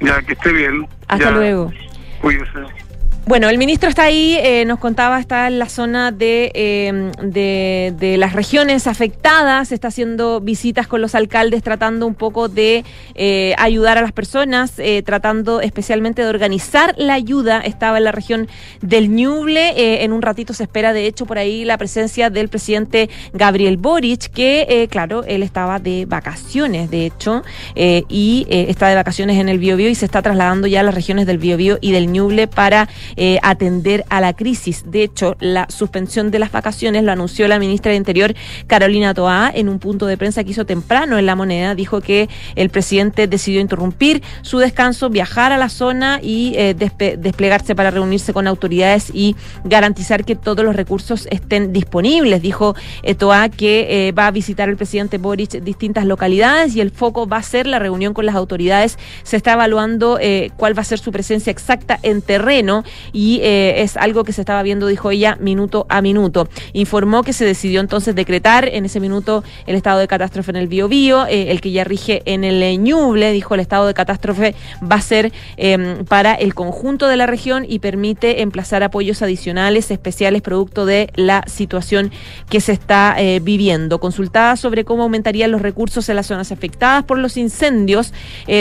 Ya, 0.00 0.20
que 0.20 0.34
esté 0.34 0.52
bien. 0.52 0.86
Hasta 1.08 1.30
luego. 1.30 1.72
Cuídese. 2.20 2.85
Bueno, 3.28 3.48
el 3.48 3.58
ministro 3.58 3.88
está 3.88 4.04
ahí, 4.04 4.38
eh, 4.40 4.64
nos 4.66 4.78
contaba, 4.78 5.18
está 5.18 5.48
en 5.48 5.58
la 5.58 5.68
zona 5.68 6.12
de, 6.12 6.52
eh, 6.54 7.10
de, 7.24 7.92
de, 7.98 8.16
las 8.18 8.34
regiones 8.34 8.86
afectadas, 8.86 9.72
está 9.72 9.88
haciendo 9.88 10.40
visitas 10.40 10.86
con 10.86 11.00
los 11.00 11.16
alcaldes, 11.16 11.64
tratando 11.64 12.06
un 12.06 12.14
poco 12.14 12.48
de 12.48 12.84
eh, 13.16 13.52
ayudar 13.58 13.98
a 13.98 14.02
las 14.02 14.12
personas, 14.12 14.74
tratando 15.04 15.60
especialmente 15.60 16.22
de 16.22 16.28
organizar 16.28 16.94
la 16.98 17.14
ayuda. 17.14 17.60
Estaba 17.62 17.98
en 17.98 18.04
la 18.04 18.12
región 18.12 18.46
del 18.80 19.10
Ñuble, 19.10 20.04
en 20.04 20.12
un 20.12 20.22
ratito 20.22 20.54
se 20.54 20.62
espera, 20.62 20.92
de 20.92 21.08
hecho, 21.08 21.26
por 21.26 21.38
ahí 21.38 21.64
la 21.64 21.78
presencia 21.78 22.30
del 22.30 22.48
presidente 22.48 23.10
Gabriel 23.32 23.76
Boric, 23.76 24.30
que, 24.30 24.86
claro, 24.88 25.24
él 25.24 25.42
estaba 25.42 25.80
de 25.80 26.06
vacaciones, 26.06 26.92
de 26.92 27.06
hecho, 27.06 27.42
y 27.74 28.46
está 28.48 28.86
de 28.86 28.94
vacaciones 28.94 29.40
en 29.40 29.48
el 29.48 29.58
Biobío 29.58 29.88
y 29.88 29.96
se 29.96 30.04
está 30.04 30.22
trasladando 30.22 30.68
ya 30.68 30.78
a 30.78 30.84
las 30.84 30.94
regiones 30.94 31.26
del 31.26 31.38
Biobío 31.38 31.78
y 31.80 31.90
del 31.90 32.06
Ñuble 32.12 32.46
para 32.46 32.88
eh, 33.18 33.38
atender 33.42 34.04
a 34.10 34.20
la 34.20 34.34
crisis. 34.34 34.84
De 34.86 35.02
hecho, 35.02 35.36
la 35.40 35.66
suspensión 35.70 36.30
de 36.30 36.38
las 36.38 36.52
vacaciones 36.52 37.02
lo 37.02 37.12
anunció 37.12 37.48
la 37.48 37.58
ministra 37.58 37.92
de 37.92 37.96
Interior, 37.96 38.34
Carolina 38.66 39.14
Toá, 39.14 39.50
en 39.54 39.70
un 39.70 39.78
punto 39.78 40.06
de 40.06 40.18
prensa 40.18 40.44
que 40.44 40.50
hizo 40.50 40.66
temprano 40.66 41.18
en 41.18 41.24
la 41.24 41.34
moneda. 41.34 41.74
Dijo 41.74 42.02
que 42.02 42.28
el 42.56 42.68
presidente 42.68 43.26
decidió 43.26 43.60
interrumpir 43.60 44.22
su 44.42 44.58
descanso, 44.58 45.08
viajar 45.08 45.52
a 45.52 45.56
la 45.56 45.70
zona 45.70 46.20
y 46.22 46.54
eh, 46.56 46.74
desplegarse 46.74 47.74
para 47.74 47.90
reunirse 47.90 48.34
con 48.34 48.46
autoridades 48.46 49.10
y 49.14 49.34
garantizar 49.64 50.24
que 50.26 50.36
todos 50.36 50.62
los 50.62 50.76
recursos 50.76 51.26
estén 51.30 51.72
disponibles. 51.72 52.42
Dijo 52.42 52.76
eh, 53.02 53.14
Toá 53.14 53.48
que 53.48 54.12
va 54.16 54.26
a 54.26 54.30
visitar 54.30 54.68
el 54.68 54.76
presidente 54.76 55.16
Boric 55.16 55.62
distintas 55.62 56.04
localidades 56.04 56.76
y 56.76 56.82
el 56.82 56.90
foco 56.90 57.26
va 57.26 57.38
a 57.38 57.42
ser 57.42 57.66
la 57.66 57.78
reunión 57.78 58.12
con 58.12 58.26
las 58.26 58.34
autoridades. 58.34 58.98
Se 59.22 59.36
está 59.36 59.54
evaluando 59.54 60.18
cuál 60.56 60.76
va 60.76 60.82
a 60.82 60.84
ser 60.84 60.98
su 60.98 61.12
presencia 61.12 61.50
exacta 61.50 61.98
en 62.02 62.20
terreno 62.20 62.84
y 63.12 63.40
eh, 63.42 63.82
es 63.82 63.96
algo 63.96 64.24
que 64.24 64.32
se 64.32 64.42
estaba 64.42 64.62
viendo, 64.62 64.86
dijo 64.86 65.10
ella, 65.10 65.36
minuto 65.40 65.86
a 65.88 66.02
minuto. 66.02 66.48
Informó 66.72 67.22
que 67.22 67.32
se 67.32 67.44
decidió 67.44 67.80
entonces 67.80 68.14
decretar 68.14 68.68
en 68.68 68.84
ese 68.84 69.00
minuto 69.00 69.44
el 69.66 69.76
estado 69.76 69.98
de 70.00 70.08
catástrofe 70.08 70.50
en 70.50 70.56
el 70.56 70.68
Biobío, 70.68 71.26
eh, 71.26 71.50
el 71.50 71.60
que 71.60 71.70
ya 71.70 71.84
rige 71.84 72.22
en 72.24 72.44
el 72.44 72.82
Ñuble, 72.82 73.32
dijo 73.32 73.54
el 73.54 73.60
estado 73.60 73.86
de 73.86 73.94
catástrofe 73.94 74.54
va 74.82 74.96
a 74.96 75.00
ser 75.00 75.32
em, 75.56 76.04
para 76.04 76.34
el 76.34 76.54
conjunto 76.54 77.08
de 77.08 77.16
la 77.16 77.26
región 77.26 77.64
y 77.68 77.78
permite 77.78 78.42
emplazar 78.42 78.82
apoyos 78.82 79.22
adicionales 79.22 79.90
especiales 79.90 80.42
producto 80.42 80.86
de 80.86 81.10
la 81.14 81.42
situación 81.46 82.10
que 82.48 82.60
se 82.60 82.72
está 82.72 83.16
eh, 83.18 83.40
viviendo. 83.42 84.00
Consultada 84.00 84.56
sobre 84.56 84.84
cómo 84.84 85.04
aumentarían 85.04 85.50
los 85.50 85.62
recursos 85.62 86.08
en 86.08 86.16
las 86.16 86.26
zonas 86.26 86.52
afectadas 86.52 87.04
por 87.04 87.18
los 87.18 87.36
incendios, 87.36 88.12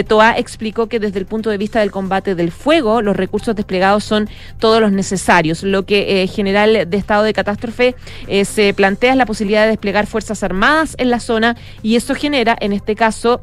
Toa 0.08 0.38
explicó 0.38 0.88
que 0.88 0.99
desde 0.99 1.19
el 1.19 1.25
punto 1.25 1.49
de 1.49 1.58
vista 1.58 1.79
del 1.79 1.91
combate 1.91 2.36
del 2.36 2.51
fuego, 2.51 3.01
los 3.01 3.15
recursos 3.15 3.55
desplegados 3.55 4.03
son 4.03 4.29
todos 4.60 4.82
los 4.82 4.91
necesarios. 4.91 5.63
Lo 5.63 5.86
que 5.86 6.24
eh, 6.24 6.28
general 6.28 6.89
de 6.89 6.98
estado 6.98 7.24
de 7.24 7.34
catástrofe 7.34 7.95
eh, 8.28 8.45
se 8.45 8.74
plantea 8.74 9.12
es 9.12 9.17
la 9.17 9.26
posibilidad 9.26 9.63
de 9.63 9.69
desplegar 9.69 10.08
fuerzas 10.08 10.43
armadas 10.43 10.95
en 10.98 11.10
la 11.10 11.19
zona 11.19 11.56
y 11.82 11.95
eso 11.95 12.15
genera, 12.15 12.56
en 12.60 12.74
este 12.74 12.95
caso, 12.95 13.41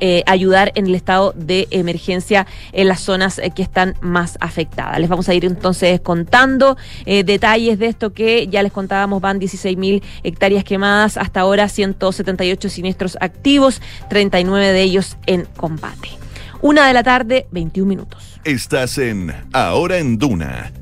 eh, 0.00 0.24
ayudar 0.26 0.72
en 0.74 0.86
el 0.86 0.96
estado 0.96 1.32
de 1.36 1.68
emergencia 1.70 2.46
en 2.72 2.88
las 2.88 3.00
zonas 3.00 3.40
que 3.54 3.62
están 3.62 3.94
más 4.00 4.36
afectadas. 4.40 4.98
Les 4.98 5.08
vamos 5.08 5.28
a 5.28 5.34
ir 5.34 5.44
entonces 5.44 6.00
contando 6.00 6.76
detalles 7.06 7.78
de 7.78 7.86
esto 7.86 8.12
que 8.12 8.48
ya 8.48 8.64
les 8.64 8.72
contábamos, 8.72 9.20
van 9.20 9.38
16 9.38 9.76
mil 9.76 10.02
hectáreas 10.24 10.64
quemadas, 10.64 11.16
hasta 11.16 11.40
ahora 11.40 11.68
178 11.68 12.68
siniestros 12.68 13.16
activos, 13.20 13.80
39 14.08 14.72
de 14.72 14.82
ellos 14.82 15.16
en 15.26 15.44
combate. 15.56 16.08
Una 16.62 16.86
de 16.86 16.94
la 16.94 17.02
tarde, 17.02 17.46
21 17.50 17.88
minutos. 17.88 18.31
Estás 18.44 18.98
en 18.98 19.32
Ahora 19.52 19.98
en 19.98 20.18
Duna 20.18 20.72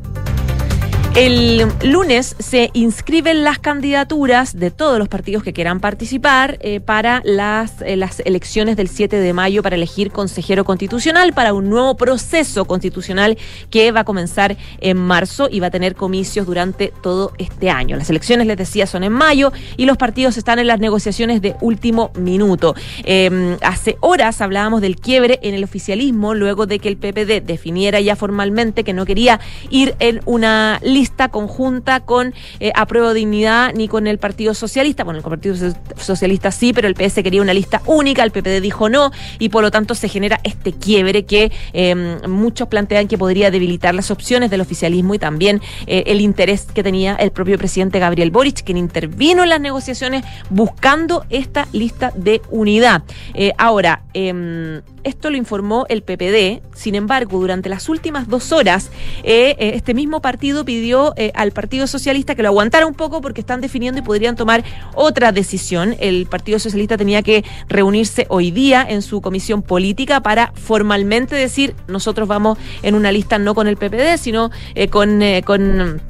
el 1.17 1.67
lunes 1.83 2.37
se 2.39 2.71
inscriben 2.73 3.43
las 3.43 3.59
candidaturas 3.59 4.57
de 4.57 4.71
todos 4.71 4.97
los 4.97 5.09
partidos 5.09 5.43
que 5.43 5.53
quieran 5.53 5.81
participar 5.81 6.57
eh, 6.61 6.79
para 6.79 7.21
las, 7.25 7.83
eh, 7.83 7.97
las 7.97 8.21
elecciones 8.21 8.77
del 8.77 8.87
7 8.87 9.17
de 9.17 9.33
mayo 9.33 9.65
para 9.65 9.75
elegir 9.75 10.13
consejero 10.13 10.65
constitucional 10.65 11.33
para 11.33 11.53
un 11.53 11.69
nuevo 11.69 11.97
proceso 11.97 12.65
constitucional 12.65 13.39
que 13.71 13.91
va 13.91 14.01
a 14.01 14.05
comenzar 14.05 14.57
en 14.81 14.99
marzo 14.99 15.49
y 15.51 15.59
va 15.59 15.67
a 15.67 15.71
tener 15.71 15.97
comicios 15.97 16.47
durante 16.47 16.93
todo 17.03 17.33
este 17.39 17.71
año. 17.71 17.97
Las 17.97 18.09
elecciones, 18.09 18.47
les 18.47 18.57
decía, 18.57 18.87
son 18.87 19.03
en 19.03 19.13
mayo 19.13 19.53
y 19.77 19.87
los 19.87 19.97
partidos 19.97 20.37
están 20.37 20.61
en 20.61 20.69
las 20.69 20.79
negociaciones 20.79 21.43
de 21.43 21.57
último 21.61 22.13
minuto. 22.15 22.77
Em, 23.03 23.57
hace 23.63 23.97
horas 24.01 24.41
hablábamos 24.41 24.81
del 24.81 24.95
quiebre 24.95 25.41
en 25.43 25.55
el 25.55 25.65
oficialismo 25.65 26.35
luego 26.35 26.67
de 26.67 26.79
que 26.79 26.89
el 26.89 26.97
PPD 26.97 27.45
definiera 27.45 28.01
ya 28.01 28.15
formalmente 28.15 28.85
que 28.85 28.93
no 28.93 29.05
quería 29.05 29.41
ir 29.71 29.97
en 29.99 30.21
una 30.25 30.79
lista 30.85 31.00
conjunta 31.29 32.01
con 32.01 32.35
eh, 32.61 32.73
Apruebo 32.75 33.15
Dignidad 33.15 33.73
ni 33.75 33.89
con 33.89 34.07
el 34.07 34.19
Partido 34.19 34.55
Socialista. 34.55 35.05
Bueno, 35.05 35.19
el 35.19 35.25
Partido 35.25 35.55
Socialista 35.97 36.51
sí, 36.51 36.73
pero 36.73 36.89
el 36.89 36.95
PS 36.95 37.23
quería 37.23 37.43
una 37.43 37.55
lista 37.55 37.83
única, 37.87 38.23
el 38.23 38.31
PPD 38.31 38.61
dijo 38.61 38.89
no, 38.89 39.11
y 39.39 39.49
por 39.49 39.63
lo 39.63 39.71
tanto 39.71 39.95
se 39.95 40.09
genera 40.09 40.41
este 40.45 40.73
quiebre 40.73 41.25
que 41.25 41.53
em, 41.73 42.21
muchos 42.29 42.69
plantean 42.69 43.09
que 43.09 43.19
podría 43.19 43.51
debilitar 43.51 43.95
las 43.95 44.11
opciones 44.11 44.51
del 44.51 44.61
oficialismo 44.61 45.15
y 45.15 45.19
también 45.19 45.61
eh, 45.87 46.05
el 46.07 46.21
interés 46.21 46.67
que 46.73 46.83
tenía 46.83 47.15
el 47.17 47.31
propio 47.31 47.59
presidente 47.59 47.99
Gabriel 47.99 48.31
Boric, 48.31 48.63
quien 48.63 48.77
intervino 48.77 49.43
en 49.43 49.49
las 49.49 49.61
negociaciones 49.61 50.25
buscando 50.51 51.25
esta 51.31 51.69
lista 51.73 52.13
de 52.15 52.43
unidad. 52.51 53.03
Eh, 53.35 53.53
ahora, 53.59 54.03
em, 54.15 54.83
esto 55.03 55.31
lo 55.31 55.37
informó 55.37 55.87
el 55.89 56.03
PPD, 56.03 56.63
sin 56.75 56.95
embargo, 56.95 57.41
durante 57.41 57.71
las 57.71 57.89
últimas 57.89 58.29
dos 58.29 58.53
horas, 58.53 58.91
este 59.23 59.95
mismo 59.95 60.21
partido 60.21 60.65
pidió 60.67 60.90
eh, 61.17 61.33
al 61.35 61.53
Partido 61.53 61.87
Socialista 61.87 62.35
que 62.35 62.43
lo 62.43 62.49
aguantara 62.49 62.87
un 62.87 62.95
poco 62.95 63.21
porque 63.21 63.41
están 63.41 63.61
definiendo 63.61 64.01
y 64.01 64.03
podrían 64.03 64.37
tomar 64.37 64.65
otra 64.95 65.33
decisión. 65.33 65.97
El 66.01 66.27
Partido 66.27 66.59
Socialista 66.59 66.97
tenía 66.97 67.23
que 67.23 67.45
reunirse 67.69 68.27
hoy 68.29 68.51
día 68.51 68.85
en 68.89 69.03
su 69.03 69.21
comisión 69.21 69.63
política 69.63 70.21
para 70.21 70.53
formalmente 70.55 71.37
decir 71.37 71.75
nosotros 71.87 72.29
vamos 72.29 72.59
en 72.83 72.95
una 72.95 73.13
lista 73.13 73.39
no 73.39 73.55
con 73.55 73.69
el 73.69 73.77
PPD, 73.77 74.19
sino 74.19 74.51
eh, 74.75 74.89
con, 74.89 75.23
eh, 75.23 75.43
con 75.45 76.01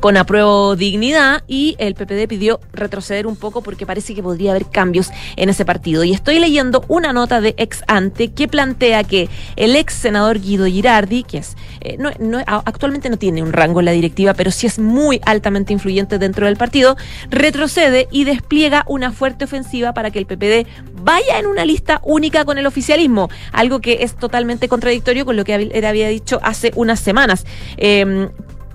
con 0.00 0.16
apruebo 0.16 0.76
dignidad 0.76 1.42
y 1.48 1.76
el 1.78 1.94
PPD 1.94 2.28
pidió 2.28 2.60
retroceder 2.72 3.26
un 3.26 3.36
poco 3.36 3.62
porque 3.62 3.86
parece 3.86 4.14
que 4.14 4.22
podría 4.22 4.50
haber 4.50 4.66
cambios 4.66 5.10
en 5.36 5.48
ese 5.48 5.64
partido. 5.64 6.04
Y 6.04 6.12
estoy 6.12 6.38
leyendo 6.38 6.84
una 6.88 7.12
nota 7.12 7.40
de 7.40 7.54
ex 7.56 7.82
ante 7.86 8.28
que 8.32 8.48
plantea 8.48 9.04
que 9.04 9.28
el 9.56 9.76
ex 9.76 9.94
senador 9.94 10.40
Guido 10.40 10.66
Girardi, 10.66 11.22
que 11.22 11.38
es 11.38 11.56
eh, 11.80 11.98
actualmente 12.46 13.10
no 13.10 13.16
tiene 13.16 13.42
un 13.42 13.52
rango 13.52 13.80
en 13.80 13.86
la 13.86 13.92
directiva, 13.92 14.34
pero 14.34 14.50
sí 14.50 14.66
es 14.66 14.78
muy 14.78 15.20
altamente 15.24 15.72
influyente 15.72 16.18
dentro 16.18 16.46
del 16.46 16.56
partido, 16.56 16.96
retrocede 17.30 18.08
y 18.10 18.24
despliega 18.24 18.84
una 18.86 19.12
fuerte 19.12 19.44
ofensiva 19.44 19.94
para 19.94 20.10
que 20.10 20.18
el 20.18 20.26
PPD 20.26 20.66
vaya 21.02 21.38
en 21.38 21.46
una 21.46 21.64
lista 21.64 22.00
única 22.04 22.44
con 22.44 22.58
el 22.58 22.66
oficialismo, 22.66 23.28
algo 23.52 23.80
que 23.80 23.98
es 24.02 24.14
totalmente 24.16 24.68
contradictorio 24.68 25.24
con 25.24 25.36
lo 25.36 25.44
que 25.44 25.54
él 25.54 25.84
había 25.84 26.08
dicho 26.08 26.40
hace 26.42 26.72
unas 26.74 27.00
semanas. 27.00 27.46
Em, 27.76 28.30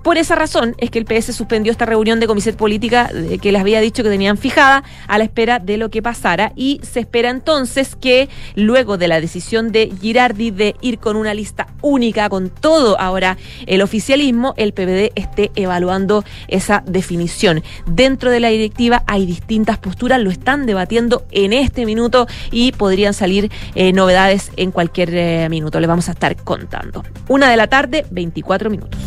Por 0.09 0.17
esa 0.17 0.33
razón 0.33 0.73
es 0.79 0.89
que 0.89 0.97
el 0.97 1.05
PS 1.05 1.35
suspendió 1.35 1.71
esta 1.71 1.85
reunión 1.85 2.19
de 2.19 2.25
comisión 2.25 2.55
política 2.55 3.11
eh, 3.13 3.37
que 3.37 3.51
les 3.51 3.61
había 3.61 3.79
dicho 3.79 4.01
que 4.01 4.09
tenían 4.09 4.39
fijada 4.39 4.83
a 5.07 5.19
la 5.19 5.23
espera 5.23 5.59
de 5.59 5.77
lo 5.77 5.91
que 5.91 6.01
pasara 6.01 6.51
y 6.55 6.81
se 6.81 7.01
espera 7.01 7.29
entonces 7.29 7.95
que 7.95 8.27
luego 8.55 8.97
de 8.97 9.07
la 9.07 9.21
decisión 9.21 9.71
de 9.71 9.93
Girardi 10.01 10.49
de 10.49 10.75
ir 10.81 10.97
con 10.97 11.15
una 11.15 11.35
lista 11.35 11.67
única 11.83 12.27
con 12.27 12.49
todo 12.49 12.99
ahora 12.99 13.37
el 13.67 13.83
oficialismo, 13.83 14.55
el 14.57 14.73
PPD 14.73 15.11
esté 15.13 15.51
evaluando 15.53 16.23
esa 16.47 16.81
definición. 16.87 17.61
Dentro 17.85 18.31
de 18.31 18.39
la 18.39 18.49
directiva 18.49 19.03
hay 19.05 19.27
distintas 19.27 19.77
posturas, 19.77 20.19
lo 20.19 20.31
están 20.31 20.65
debatiendo 20.65 21.23
en 21.29 21.53
este 21.53 21.85
minuto 21.85 22.25
y 22.49 22.71
podrían 22.71 23.13
salir 23.13 23.51
eh, 23.75 23.93
novedades 23.93 24.51
en 24.57 24.71
cualquier 24.71 25.13
eh, 25.13 25.49
minuto. 25.49 25.79
Le 25.79 25.85
vamos 25.85 26.09
a 26.09 26.13
estar 26.13 26.35
contando. 26.35 27.03
Una 27.27 27.51
de 27.51 27.57
la 27.57 27.67
tarde, 27.67 28.07
24 28.09 28.71
minutos. 28.71 28.99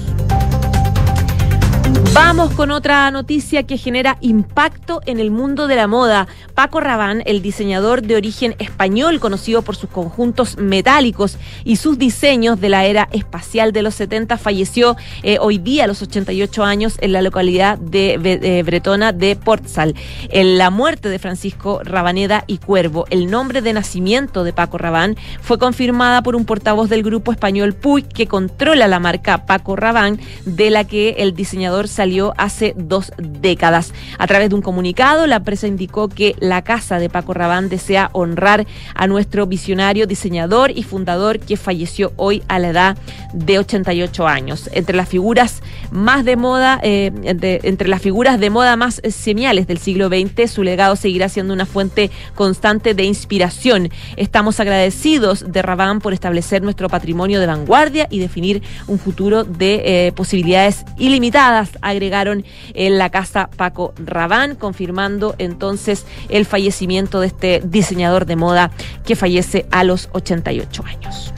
Vamos 2.14 2.52
con 2.52 2.70
otra 2.70 3.10
noticia 3.10 3.62
que 3.62 3.78
genera 3.78 4.18
impacto 4.20 5.00
en 5.06 5.18
el 5.18 5.30
mundo 5.30 5.66
de 5.66 5.76
la 5.76 5.86
moda. 5.86 6.28
Paco 6.54 6.78
Rabanne, 6.78 7.22
el 7.24 7.40
diseñador 7.40 8.02
de 8.02 8.16
origen 8.16 8.54
español 8.58 9.18
conocido 9.18 9.62
por 9.62 9.76
sus 9.76 9.88
conjuntos 9.88 10.58
metálicos 10.58 11.38
y 11.64 11.76
sus 11.76 11.98
diseños 11.98 12.60
de 12.60 12.68
la 12.68 12.84
era 12.84 13.08
espacial 13.12 13.72
de 13.72 13.80
los 13.80 13.94
70, 13.94 14.36
falleció 14.36 14.94
eh, 15.22 15.38
hoy 15.40 15.56
día 15.56 15.84
a 15.84 15.86
los 15.86 16.02
88 16.02 16.62
años 16.62 16.98
en 17.00 17.12
la 17.12 17.22
localidad 17.22 17.78
de, 17.78 18.18
de 18.18 18.62
bretona 18.62 19.12
de 19.12 19.34
Portzal. 19.34 19.94
En 20.28 20.58
la 20.58 20.68
muerte 20.68 21.08
de 21.08 21.18
Francisco 21.18 21.80
Rabaneda 21.82 22.44
y 22.46 22.58
Cuervo, 22.58 23.06
el 23.08 23.30
nombre 23.30 23.62
de 23.62 23.72
nacimiento 23.72 24.44
de 24.44 24.52
Paco 24.52 24.76
Rabanne 24.76 25.16
fue 25.40 25.58
confirmada 25.58 26.20
por 26.20 26.36
un 26.36 26.44
portavoz 26.44 26.90
del 26.90 27.04
grupo 27.04 27.32
español 27.32 27.72
Puig 27.72 28.06
que 28.06 28.26
controla 28.26 28.86
la 28.86 29.00
marca 29.00 29.46
Paco 29.46 29.76
Rabanne, 29.76 30.18
de 30.44 30.68
la 30.68 30.84
que 30.84 31.16
el 31.18 31.34
diseñador 31.34 31.88
salió 32.02 32.34
hace 32.36 32.74
dos 32.76 33.12
décadas. 33.16 33.92
A 34.18 34.26
través 34.26 34.48
de 34.48 34.56
un 34.56 34.60
comunicado, 34.60 35.28
la 35.28 35.36
empresa 35.36 35.68
indicó 35.68 36.08
que 36.08 36.34
la 36.40 36.62
casa 36.62 36.98
de 36.98 37.08
Paco 37.08 37.32
Rabán 37.32 37.68
desea 37.68 38.10
honrar 38.12 38.66
a 38.96 39.06
nuestro 39.06 39.46
visionario, 39.46 40.08
diseñador 40.08 40.72
y 40.72 40.82
fundador 40.82 41.38
que 41.38 41.56
falleció 41.56 42.12
hoy 42.16 42.42
a 42.48 42.58
la 42.58 42.70
edad 42.70 42.98
de 43.32 43.60
88 43.60 44.26
años. 44.26 44.68
Entre 44.72 44.96
las 44.96 45.08
figuras 45.08 45.62
más 45.92 46.24
de 46.24 46.34
moda, 46.34 46.80
eh, 46.82 47.12
entre, 47.22 47.86
las 47.86 48.02
figuras 48.02 48.40
de 48.40 48.50
moda 48.50 48.74
más 48.74 49.00
semiales 49.08 49.68
del 49.68 49.78
siglo 49.78 50.08
XX, 50.08 50.50
su 50.50 50.64
legado 50.64 50.96
seguirá 50.96 51.28
siendo 51.28 51.54
una 51.54 51.66
fuente 51.66 52.10
constante 52.34 52.94
de 52.94 53.04
inspiración. 53.04 53.90
Estamos 54.16 54.58
agradecidos 54.58 55.44
de 55.52 55.62
Rabán 55.62 56.00
por 56.00 56.14
establecer 56.14 56.62
nuestro 56.62 56.88
patrimonio 56.88 57.38
de 57.38 57.46
vanguardia 57.46 58.08
y 58.10 58.18
definir 58.18 58.60
un 58.88 58.98
futuro 58.98 59.44
de 59.44 59.82
eh, 59.84 60.12
posibilidades 60.12 60.84
ilimitadas 60.98 61.70
agregaron 61.92 62.44
en 62.74 62.98
la 62.98 63.10
casa 63.10 63.48
Paco 63.56 63.94
Rabán, 63.96 64.56
confirmando 64.56 65.34
entonces 65.38 66.04
el 66.28 66.44
fallecimiento 66.44 67.20
de 67.20 67.28
este 67.28 67.62
diseñador 67.64 68.26
de 68.26 68.36
moda 68.36 68.70
que 69.04 69.16
fallece 69.16 69.66
a 69.70 69.84
los 69.84 70.08
88 70.12 70.84
años. 70.84 71.32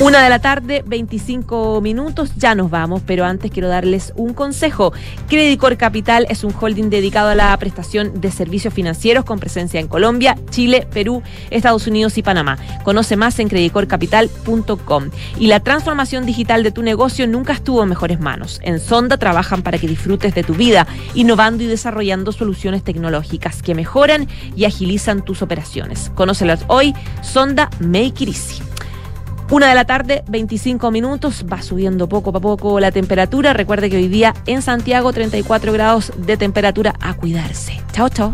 Una 0.00 0.22
de 0.22 0.30
la 0.30 0.38
tarde, 0.38 0.84
25 0.86 1.80
minutos, 1.80 2.30
ya 2.36 2.54
nos 2.54 2.70
vamos, 2.70 3.02
pero 3.04 3.24
antes 3.24 3.50
quiero 3.50 3.66
darles 3.66 4.12
un 4.14 4.32
consejo. 4.32 4.92
Credicor 5.26 5.76
Capital 5.76 6.24
es 6.30 6.44
un 6.44 6.54
holding 6.54 6.88
dedicado 6.88 7.30
a 7.30 7.34
la 7.34 7.56
prestación 7.56 8.20
de 8.20 8.30
servicios 8.30 8.72
financieros 8.72 9.24
con 9.24 9.40
presencia 9.40 9.80
en 9.80 9.88
Colombia, 9.88 10.38
Chile, 10.50 10.86
Perú, 10.92 11.24
Estados 11.50 11.88
Unidos 11.88 12.16
y 12.16 12.22
Panamá. 12.22 12.58
Conoce 12.84 13.16
más 13.16 13.40
en 13.40 13.48
credicorcapital.com. 13.48 15.10
Y 15.40 15.48
la 15.48 15.58
transformación 15.58 16.24
digital 16.26 16.62
de 16.62 16.70
tu 16.70 16.84
negocio 16.84 17.26
nunca 17.26 17.54
estuvo 17.54 17.82
en 17.82 17.88
mejores 17.88 18.20
manos. 18.20 18.60
En 18.62 18.78
Sonda 18.78 19.16
trabajan 19.16 19.62
para 19.62 19.78
que 19.78 19.88
disfrutes 19.88 20.32
de 20.32 20.44
tu 20.44 20.54
vida, 20.54 20.86
innovando 21.14 21.64
y 21.64 21.66
desarrollando 21.66 22.30
soluciones 22.30 22.84
tecnológicas 22.84 23.62
que 23.62 23.74
mejoran 23.74 24.28
y 24.54 24.64
agilizan 24.64 25.24
tus 25.24 25.42
operaciones. 25.42 26.12
Conócelas 26.14 26.64
hoy, 26.68 26.94
Sonda 27.20 27.68
Make 27.80 28.22
It 28.22 28.28
Easy. 28.28 28.62
Una 29.50 29.68
de 29.68 29.74
la 29.74 29.86
tarde, 29.86 30.24
25 30.28 30.90
minutos, 30.90 31.46
va 31.50 31.62
subiendo 31.62 32.06
poco 32.06 32.36
a 32.36 32.40
poco 32.40 32.80
la 32.80 32.92
temperatura. 32.92 33.54
Recuerde 33.54 33.88
que 33.88 33.96
hoy 33.96 34.08
día 34.08 34.34
en 34.46 34.60
Santiago 34.60 35.10
34 35.12 35.72
grados 35.72 36.12
de 36.18 36.36
temperatura 36.36 36.94
a 37.00 37.14
cuidarse. 37.14 37.80
Chao, 37.92 38.10
chao. 38.10 38.30